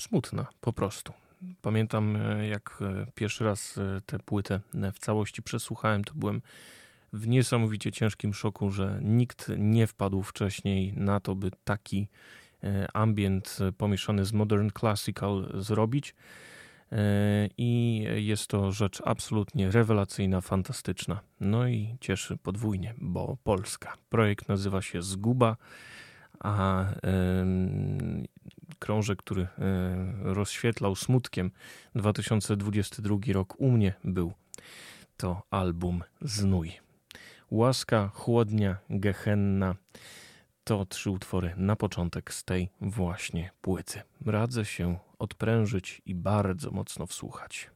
smutna 0.00 0.46
po 0.60 0.72
prostu. 0.72 1.12
Pamiętam, 1.62 2.16
e, 2.16 2.48
jak 2.48 2.78
e, 2.80 3.06
pierwszy 3.14 3.44
raz 3.44 3.78
e, 3.78 4.00
tę 4.06 4.18
płytę 4.18 4.60
w 4.94 4.98
całości 4.98 5.42
przesłuchałem, 5.42 6.04
to 6.04 6.14
byłem 6.14 6.42
w 7.12 7.28
niesamowicie 7.28 7.92
ciężkim 7.92 8.34
szoku, 8.34 8.70
że 8.70 9.00
nikt 9.02 9.52
nie 9.58 9.86
wpadł 9.86 10.22
wcześniej 10.22 10.92
na 10.96 11.20
to, 11.20 11.34
by 11.34 11.50
taki 11.64 12.08
ambient 12.94 13.58
pomieszany 13.78 14.24
z 14.24 14.32
modern 14.32 14.70
classical 14.78 15.52
zrobić. 15.54 16.14
I 17.58 18.04
jest 18.14 18.46
to 18.46 18.72
rzecz 18.72 19.02
absolutnie 19.04 19.70
rewelacyjna, 19.70 20.40
fantastyczna. 20.40 21.20
No 21.40 21.68
i 21.68 21.96
cieszy 22.00 22.36
podwójnie, 22.36 22.94
bo 22.98 23.36
Polska. 23.44 23.96
Projekt 24.08 24.48
nazywa 24.48 24.82
się 24.82 25.02
Zguba 25.02 25.56
a 26.40 26.84
krążek, 28.78 29.18
który 29.18 29.42
e, 29.42 29.48
rozświetlał 30.22 30.96
smutkiem 30.96 31.50
2022 31.94 33.16
rok 33.32 33.54
u 33.60 33.70
mnie 33.70 33.94
był 34.04 34.32
to 35.16 35.42
album 35.50 36.04
Znój. 36.20 36.72
Łaska, 37.50 38.10
Chłodnia, 38.14 38.76
Gehenna 38.90 39.74
to 40.64 40.86
trzy 40.86 41.10
utwory 41.10 41.54
na 41.56 41.76
początek 41.76 42.34
z 42.34 42.44
tej 42.44 42.68
właśnie 42.80 43.50
płyty. 43.60 44.02
Radzę 44.26 44.64
się 44.64 44.98
odprężyć 45.18 46.02
i 46.06 46.14
bardzo 46.14 46.70
mocno 46.70 47.06
wsłuchać. 47.06 47.70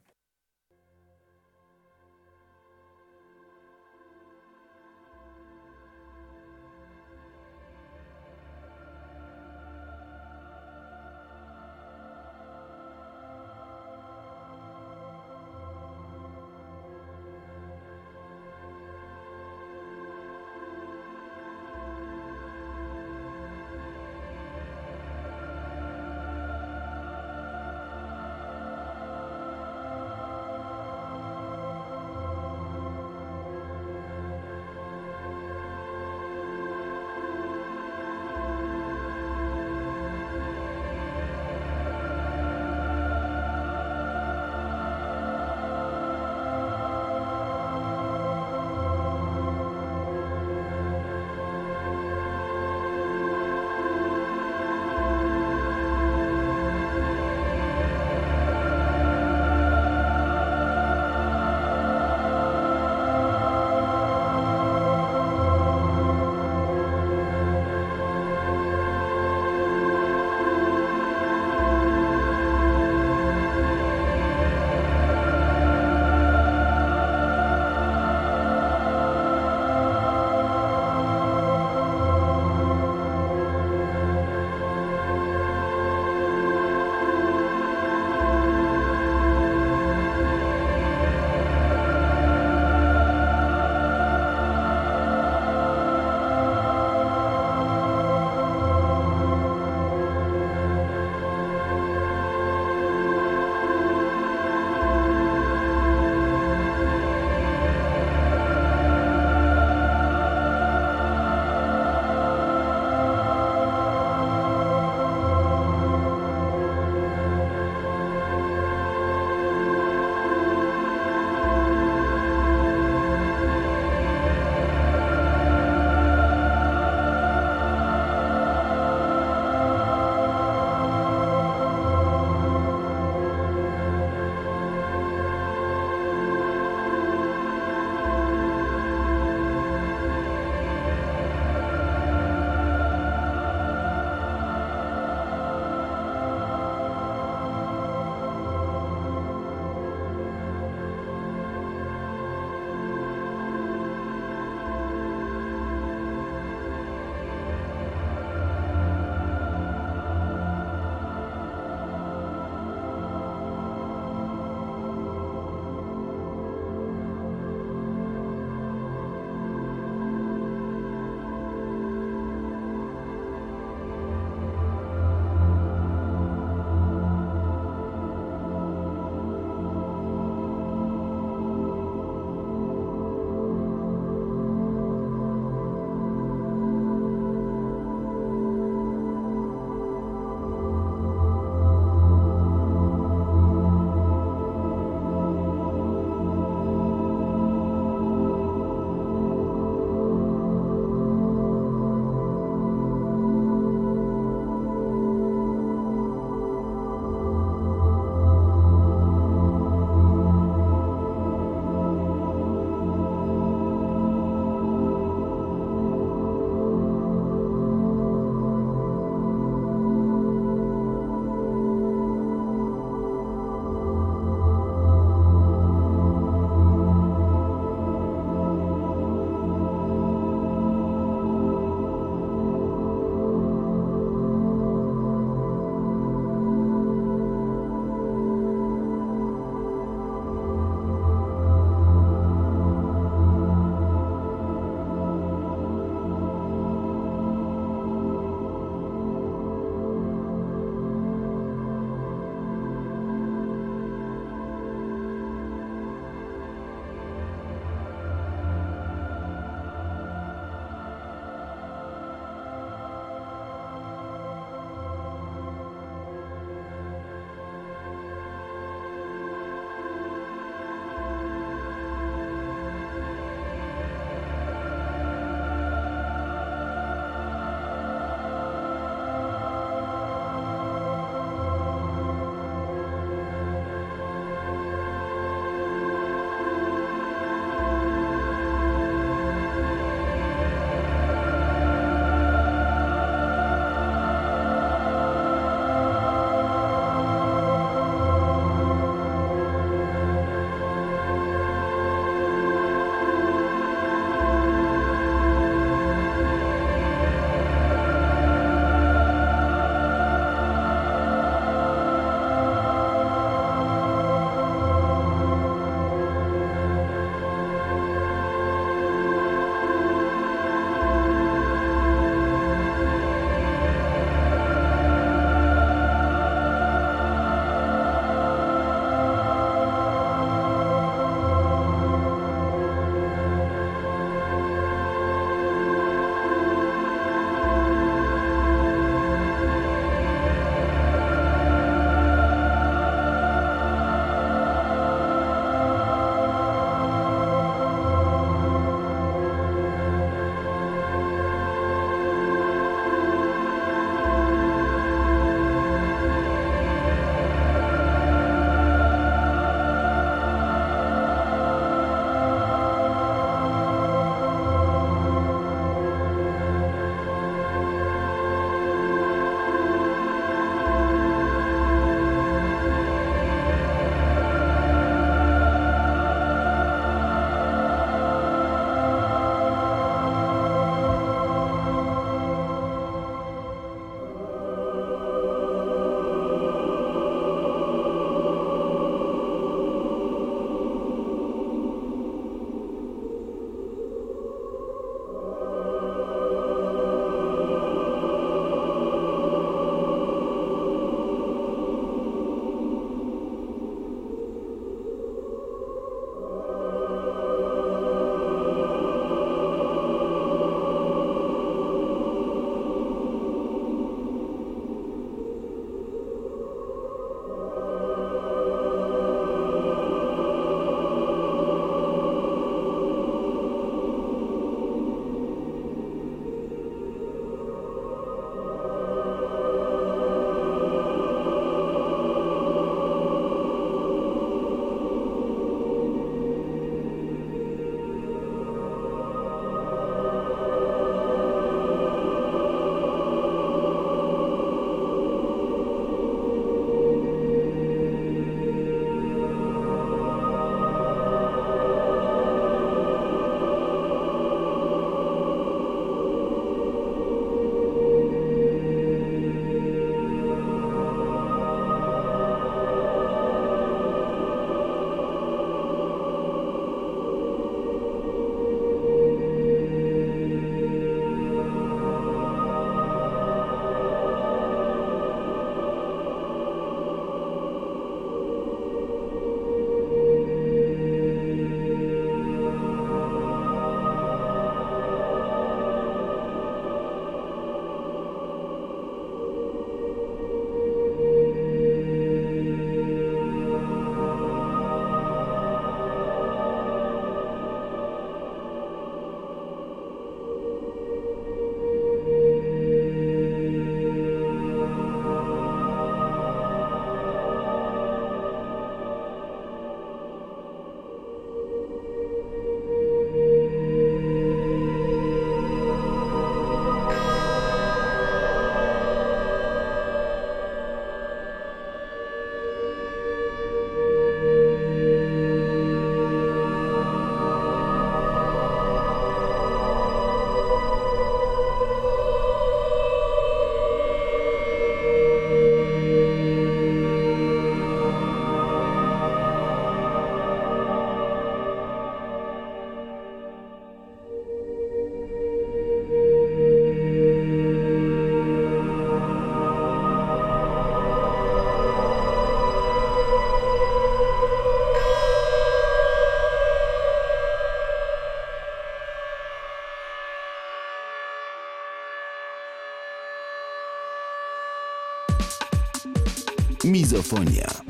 Mizofonia. 566.74 567.63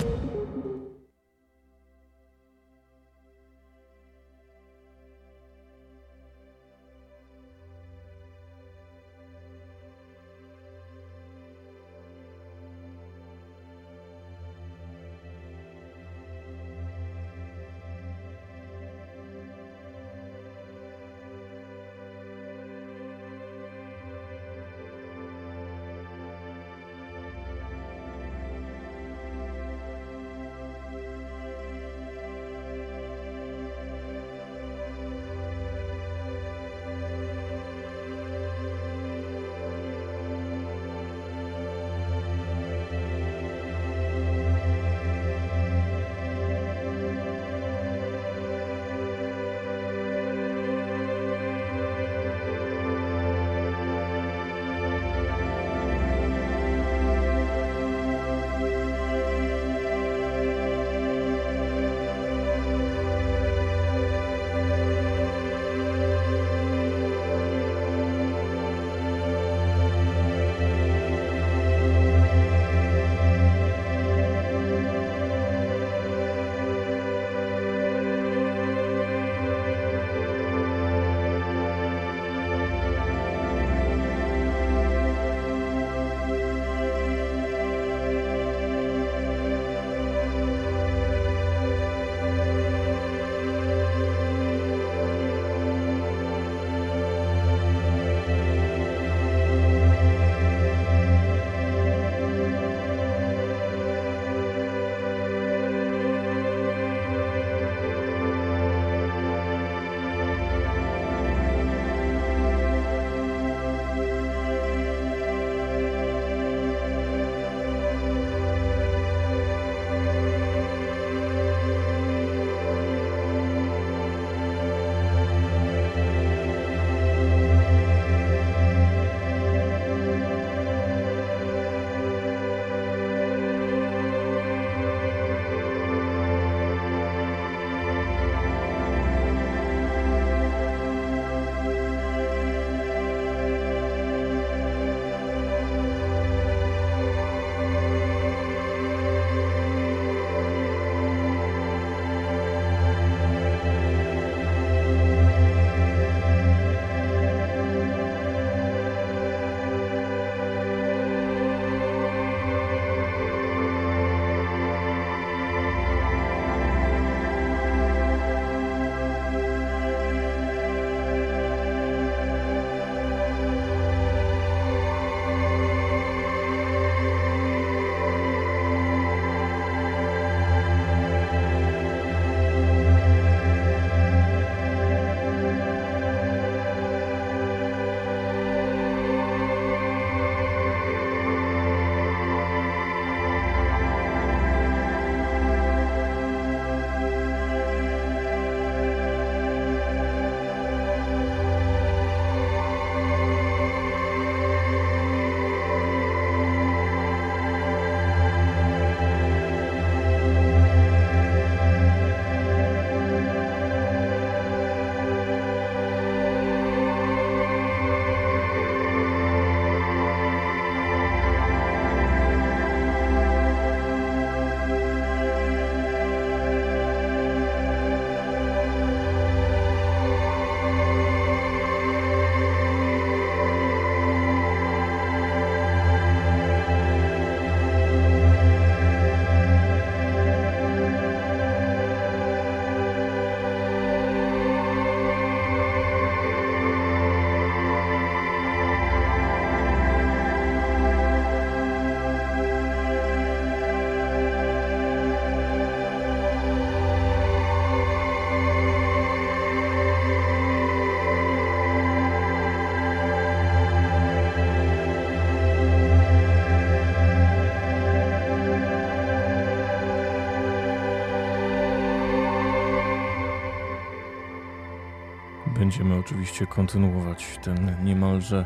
Będziemy 275.75 276.01
oczywiście 276.01 276.47
kontynuować 276.47 277.39
ten 277.43 277.77
niemalże 277.85 278.45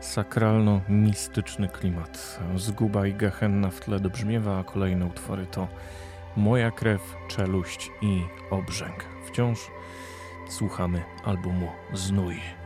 sakralno-mistyczny 0.00 1.68
klimat. 1.68 2.40
Zguba 2.56 3.06
i 3.06 3.14
Gehenna 3.14 3.70
w 3.70 3.80
tle 3.80 4.00
dobrzmiewa, 4.00 4.58
a 4.58 4.64
kolejne 4.64 5.06
utwory 5.06 5.46
to 5.46 5.68
Moja 6.36 6.70
krew, 6.70 7.16
czeluść 7.28 7.90
i 8.02 8.22
obrzęk. 8.50 9.04
Wciąż 9.26 9.70
słuchamy 10.48 11.02
albumu 11.24 11.68
Znój. 11.92 12.61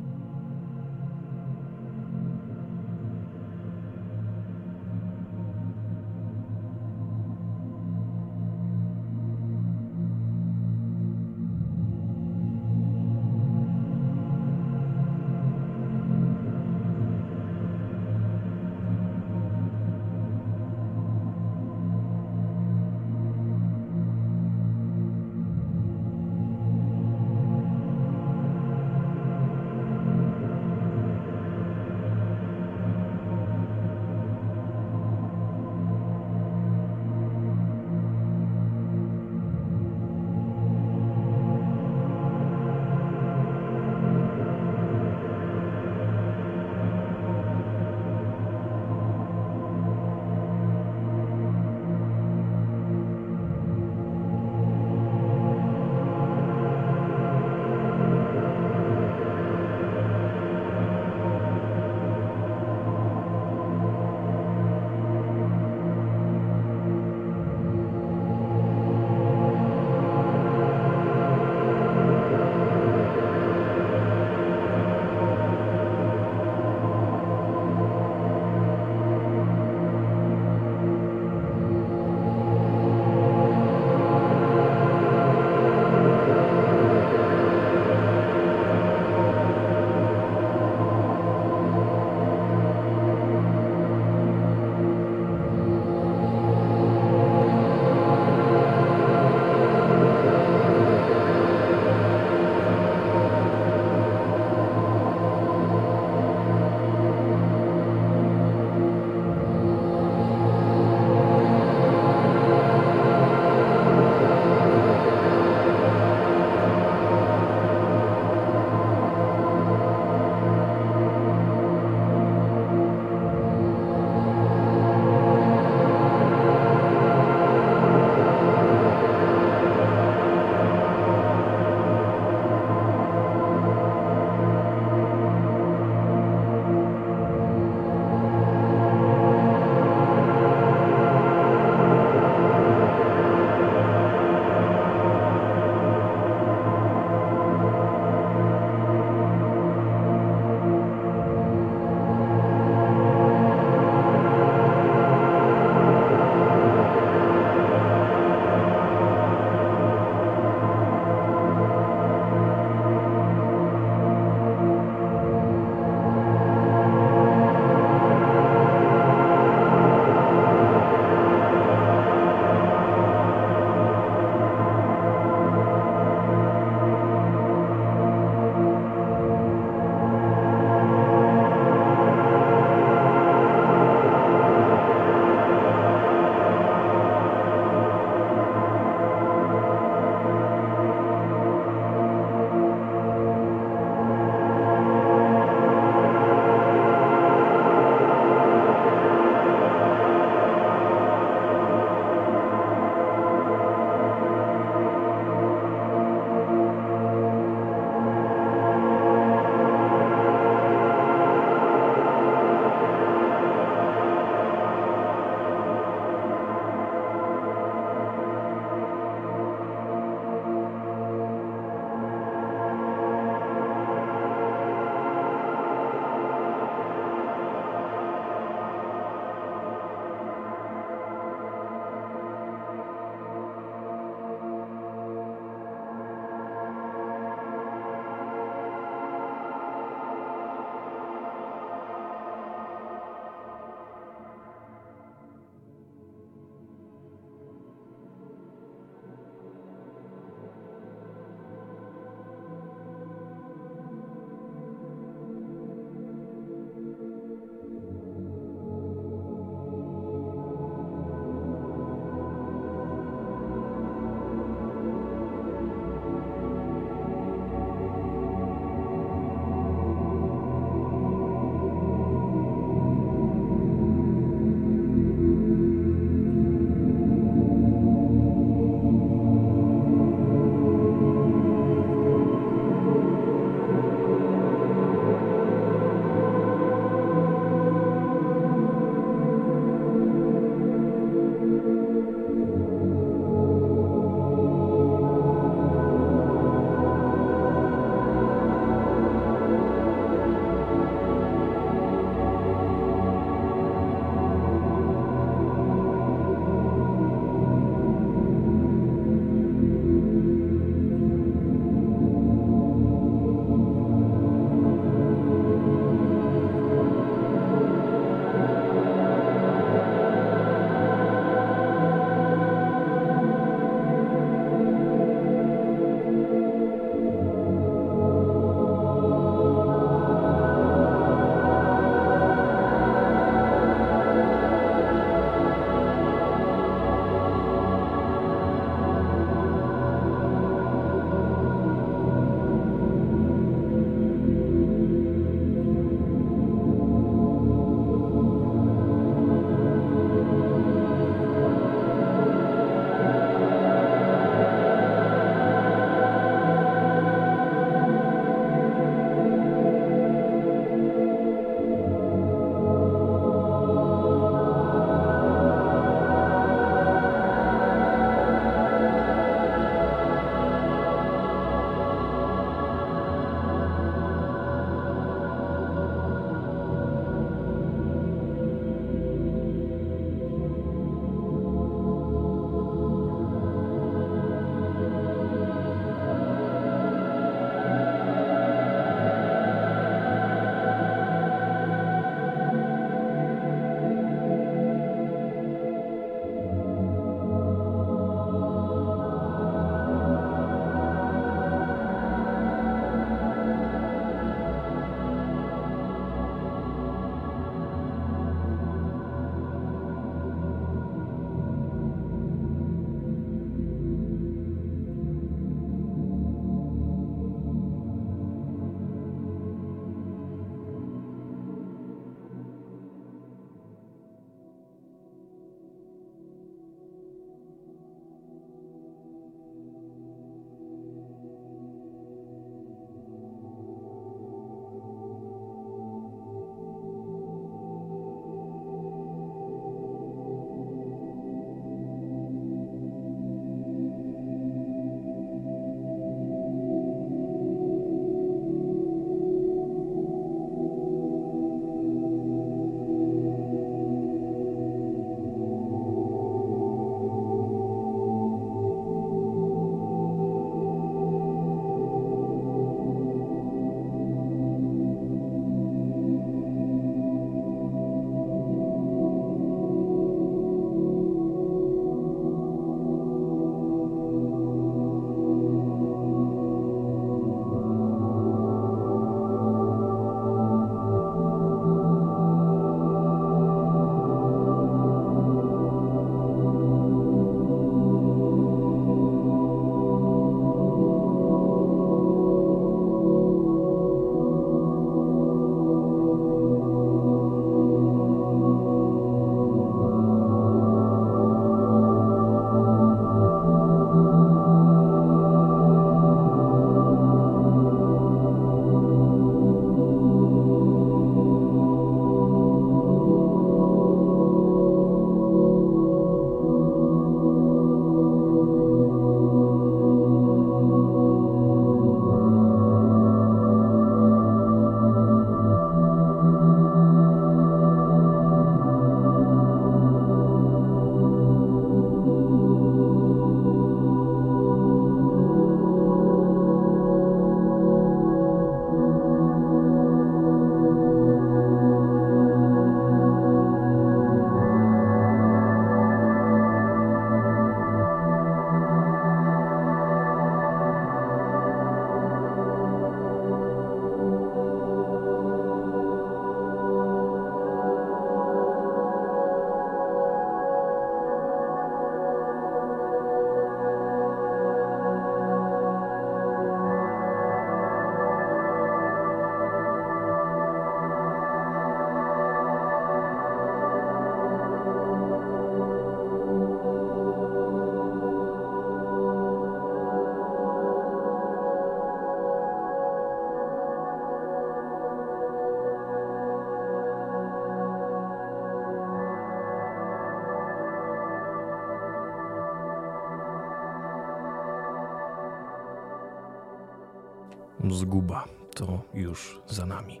Zguba 597.86 598.24
to 598.54 598.82
już 598.94 599.40
za 599.48 599.66
nami. 599.66 600.00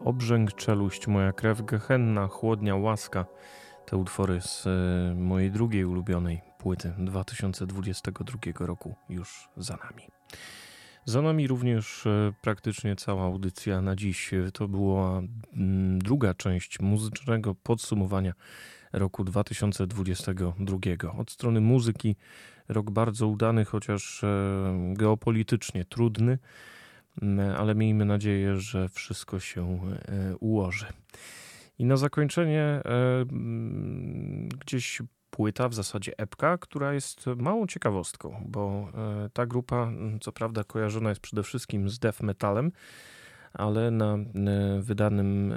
Obrzęk, 0.00 0.52
czeluść, 0.52 1.06
moja 1.06 1.32
krew, 1.32 1.62
gehenna, 1.64 2.26
chłodnia, 2.26 2.76
łaska. 2.76 3.26
Te 3.86 3.96
utwory 3.96 4.40
z 4.40 4.66
e, 4.66 5.14
mojej 5.14 5.50
drugiej 5.50 5.84
ulubionej 5.84 6.40
płyty 6.58 6.92
2022 6.98 8.66
roku 8.66 8.94
już 9.08 9.48
za 9.56 9.76
nami. 9.76 10.02
Za 11.04 11.22
nami 11.22 11.46
również 11.46 12.06
e, 12.06 12.32
praktycznie 12.42 12.96
cała 12.96 13.24
audycja 13.24 13.80
na 13.80 13.96
dziś. 13.96 14.30
To 14.52 14.68
była 14.68 15.22
mm, 15.52 15.98
druga 15.98 16.34
część 16.34 16.80
muzycznego 16.80 17.54
podsumowania 17.54 18.32
roku 18.92 19.24
2022. 19.24 20.76
Od 21.18 21.30
strony 21.30 21.60
muzyki 21.60 22.16
rok 22.68 22.90
bardzo 22.90 23.28
udany, 23.28 23.64
chociaż 23.64 24.24
e, 24.24 24.28
geopolitycznie 24.94 25.84
trudny, 25.84 26.38
ale 27.58 27.74
miejmy 27.74 28.04
nadzieję, 28.04 28.56
że 28.56 28.88
wszystko 28.88 29.40
się 29.40 29.80
e, 29.84 30.36
ułoży. 30.36 30.86
I 31.78 31.84
na 31.84 31.96
zakończenie 31.96 32.82
gdzieś 34.60 35.02
płyta, 35.32 35.68
w 35.68 35.74
zasadzie 35.74 36.12
epka, 36.18 36.58
która 36.58 36.94
jest 36.94 37.26
małą 37.36 37.66
ciekawostką, 37.66 38.44
bo 38.46 38.88
e, 38.94 39.30
ta 39.32 39.46
grupa, 39.46 39.92
co 40.20 40.32
prawda, 40.32 40.64
kojarzona 40.64 41.08
jest 41.08 41.20
przede 41.20 41.42
wszystkim 41.42 41.88
z 41.88 41.98
death 41.98 42.20
metalem, 42.20 42.72
ale 43.52 43.90
na, 43.90 44.14
e, 44.14 44.18
wydanym, 44.82 45.52
e, 45.52 45.56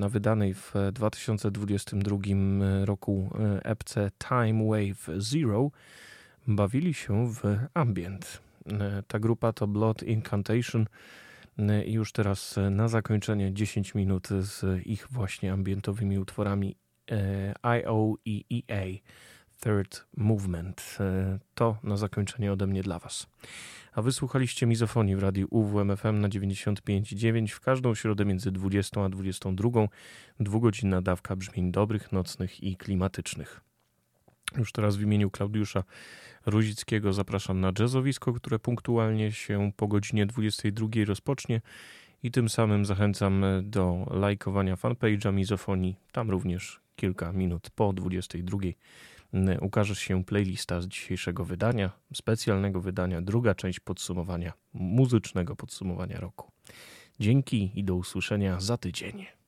na 0.00 0.08
wydanej 0.08 0.54
w 0.54 0.74
2022 0.92 2.18
roku 2.84 3.30
epce 3.62 4.10
Time 4.28 4.64
Wave 4.68 5.22
Zero 5.22 5.70
bawili 6.46 6.94
się 6.94 7.32
w 7.32 7.40
ambient. 7.74 8.49
Ta 9.06 9.18
grupa 9.18 9.52
to 9.52 9.66
Blood 9.66 10.02
Incantation 10.02 10.86
i 11.86 11.92
już 11.92 12.12
teraz 12.12 12.56
na 12.70 12.88
zakończenie 12.88 13.54
10 13.54 13.94
minut 13.94 14.28
z 14.28 14.86
ich 14.86 15.06
właśnie 15.10 15.52
ambientowymi 15.52 16.18
utworami 16.18 16.76
E, 17.10 17.54
IOEEA 17.62 19.00
Third 19.60 20.06
Movement. 20.16 20.96
E, 21.00 21.38
to 21.54 21.76
na 21.82 21.96
zakończenie 21.96 22.52
ode 22.52 22.66
mnie 22.66 22.82
dla 22.82 22.98
Was. 22.98 23.26
A 23.92 24.02
wysłuchaliście 24.02 24.66
mizofonii 24.66 25.16
w 25.16 25.22
radiu 25.22 25.46
UWMFM 25.50 26.20
na 26.20 26.28
95,9 26.28 27.48
w 27.48 27.60
każdą 27.60 27.94
środę 27.94 28.24
między 28.24 28.52
20 28.52 29.04
a 29.04 29.08
22. 29.08 29.70
Dwugodzinna 30.40 31.02
dawka 31.02 31.36
brzmień 31.36 31.72
dobrych, 31.72 32.12
nocnych 32.12 32.62
i 32.62 32.76
klimatycznych. 32.76 33.60
Już 34.56 34.72
teraz 34.72 34.96
w 34.96 35.02
imieniu 35.02 35.30
Klaudiusza 35.30 35.84
Ruzickiego 36.46 37.12
zapraszam 37.12 37.60
na 37.60 37.72
jazzowisko, 37.78 38.32
które 38.32 38.58
punktualnie 38.58 39.32
się 39.32 39.72
po 39.76 39.88
godzinie 39.88 40.26
22 40.26 40.88
rozpocznie 41.06 41.60
i 42.22 42.30
tym 42.30 42.48
samym 42.48 42.84
zachęcam 42.84 43.44
do 43.62 44.06
lajkowania 44.10 44.76
fanpage'a 44.76 45.32
Mizofonii. 45.32 45.96
Tam 46.12 46.30
również 46.30 46.80
kilka 46.96 47.32
minut 47.32 47.70
po 47.70 47.92
22 47.92 48.58
ukaże 49.60 49.94
się 49.94 50.24
playlista 50.24 50.80
z 50.80 50.86
dzisiejszego 50.86 51.44
wydania, 51.44 51.90
specjalnego 52.14 52.80
wydania, 52.80 53.22
druga 53.22 53.54
część 53.54 53.80
podsumowania, 53.80 54.52
muzycznego 54.72 55.56
podsumowania 55.56 56.20
roku. 56.20 56.50
Dzięki 57.20 57.70
i 57.74 57.84
do 57.84 57.94
usłyszenia 57.94 58.60
za 58.60 58.76
tydzień. 58.76 59.39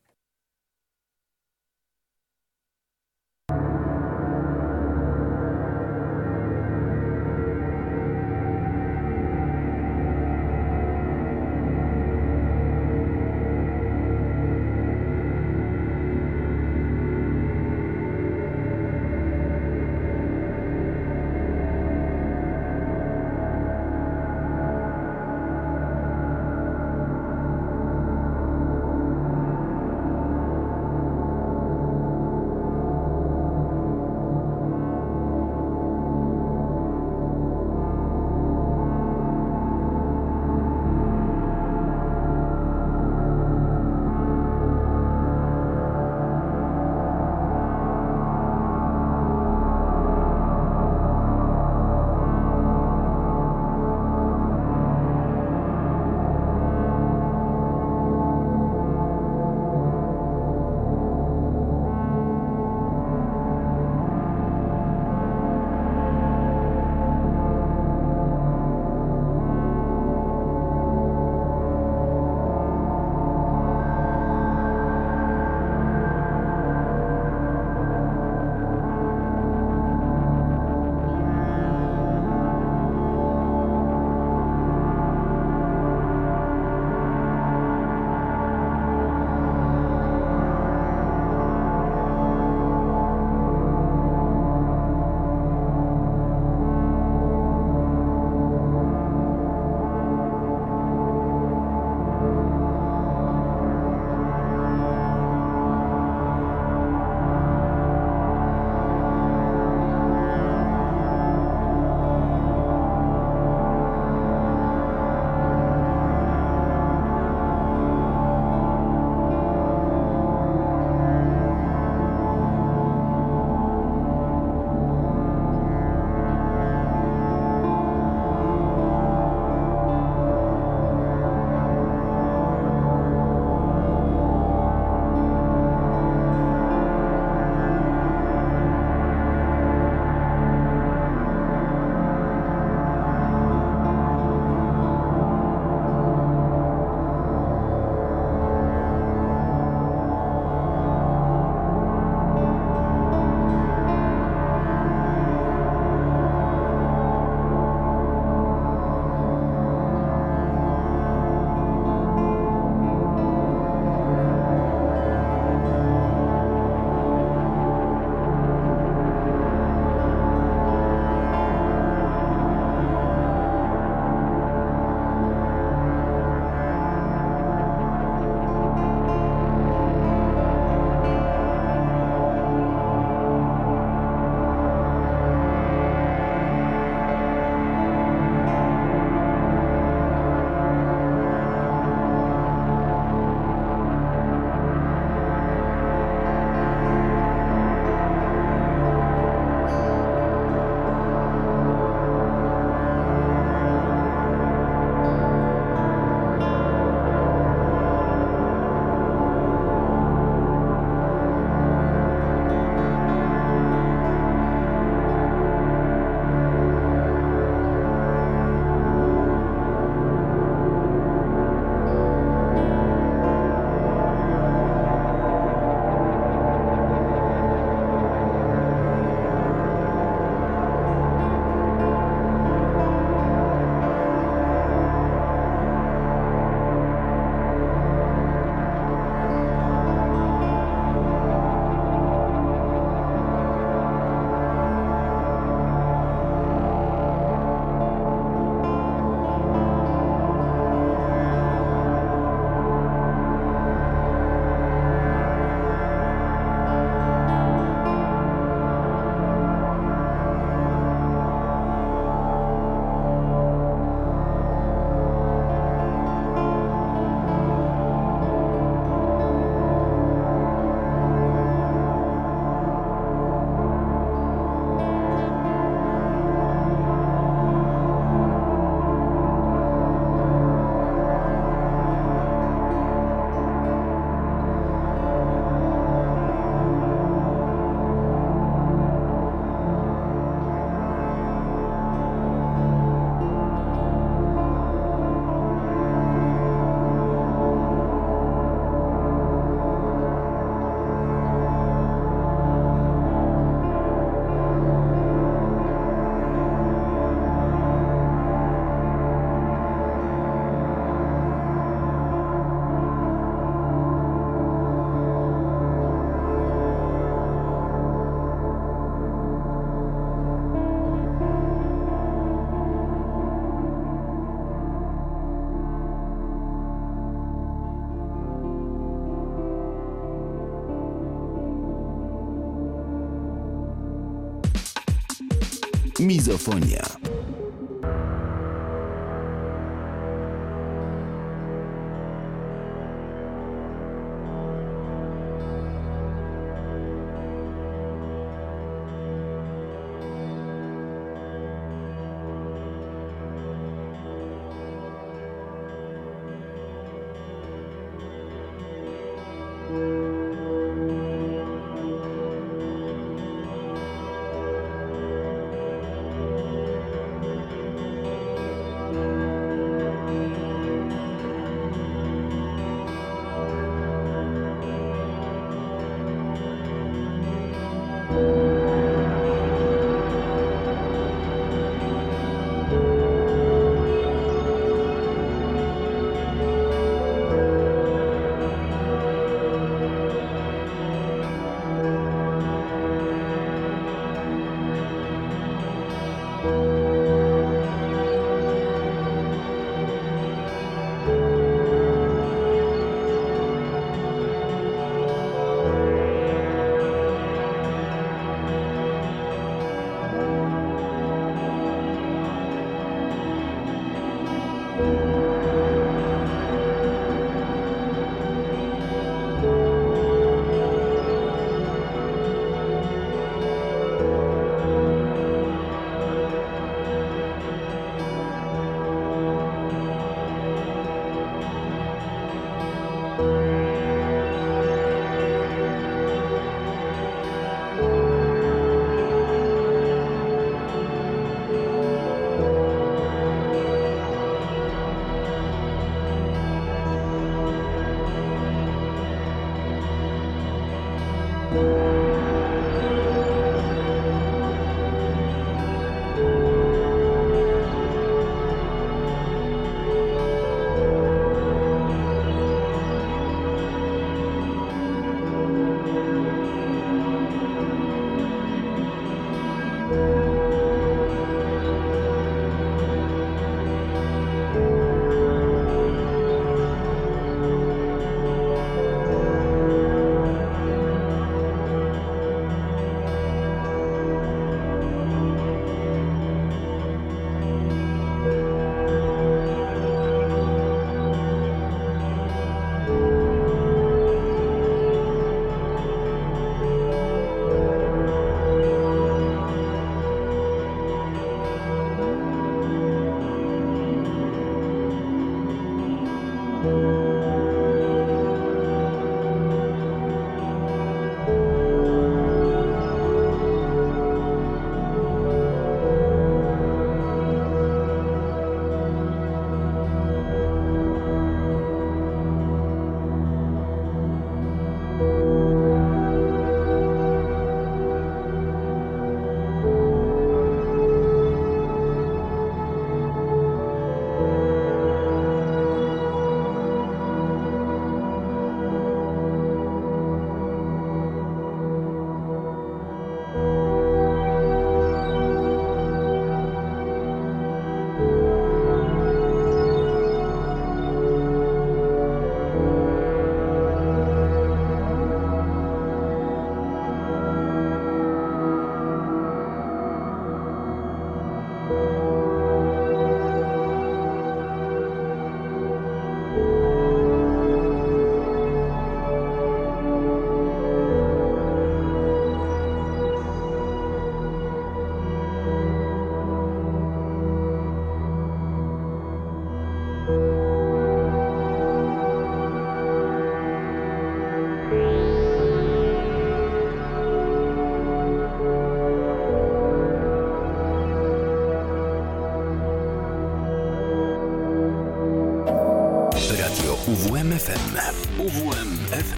Mizofonia. 336.03 337.02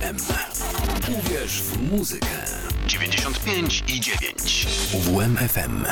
UWMFM. 0.05 0.16
Uwierz 1.18 1.52
w 1.62 1.90
muzykę. 1.90 2.26
95 2.86 3.85
i 3.89 4.01
9. 4.01 4.66
UWMFM. 4.94 5.85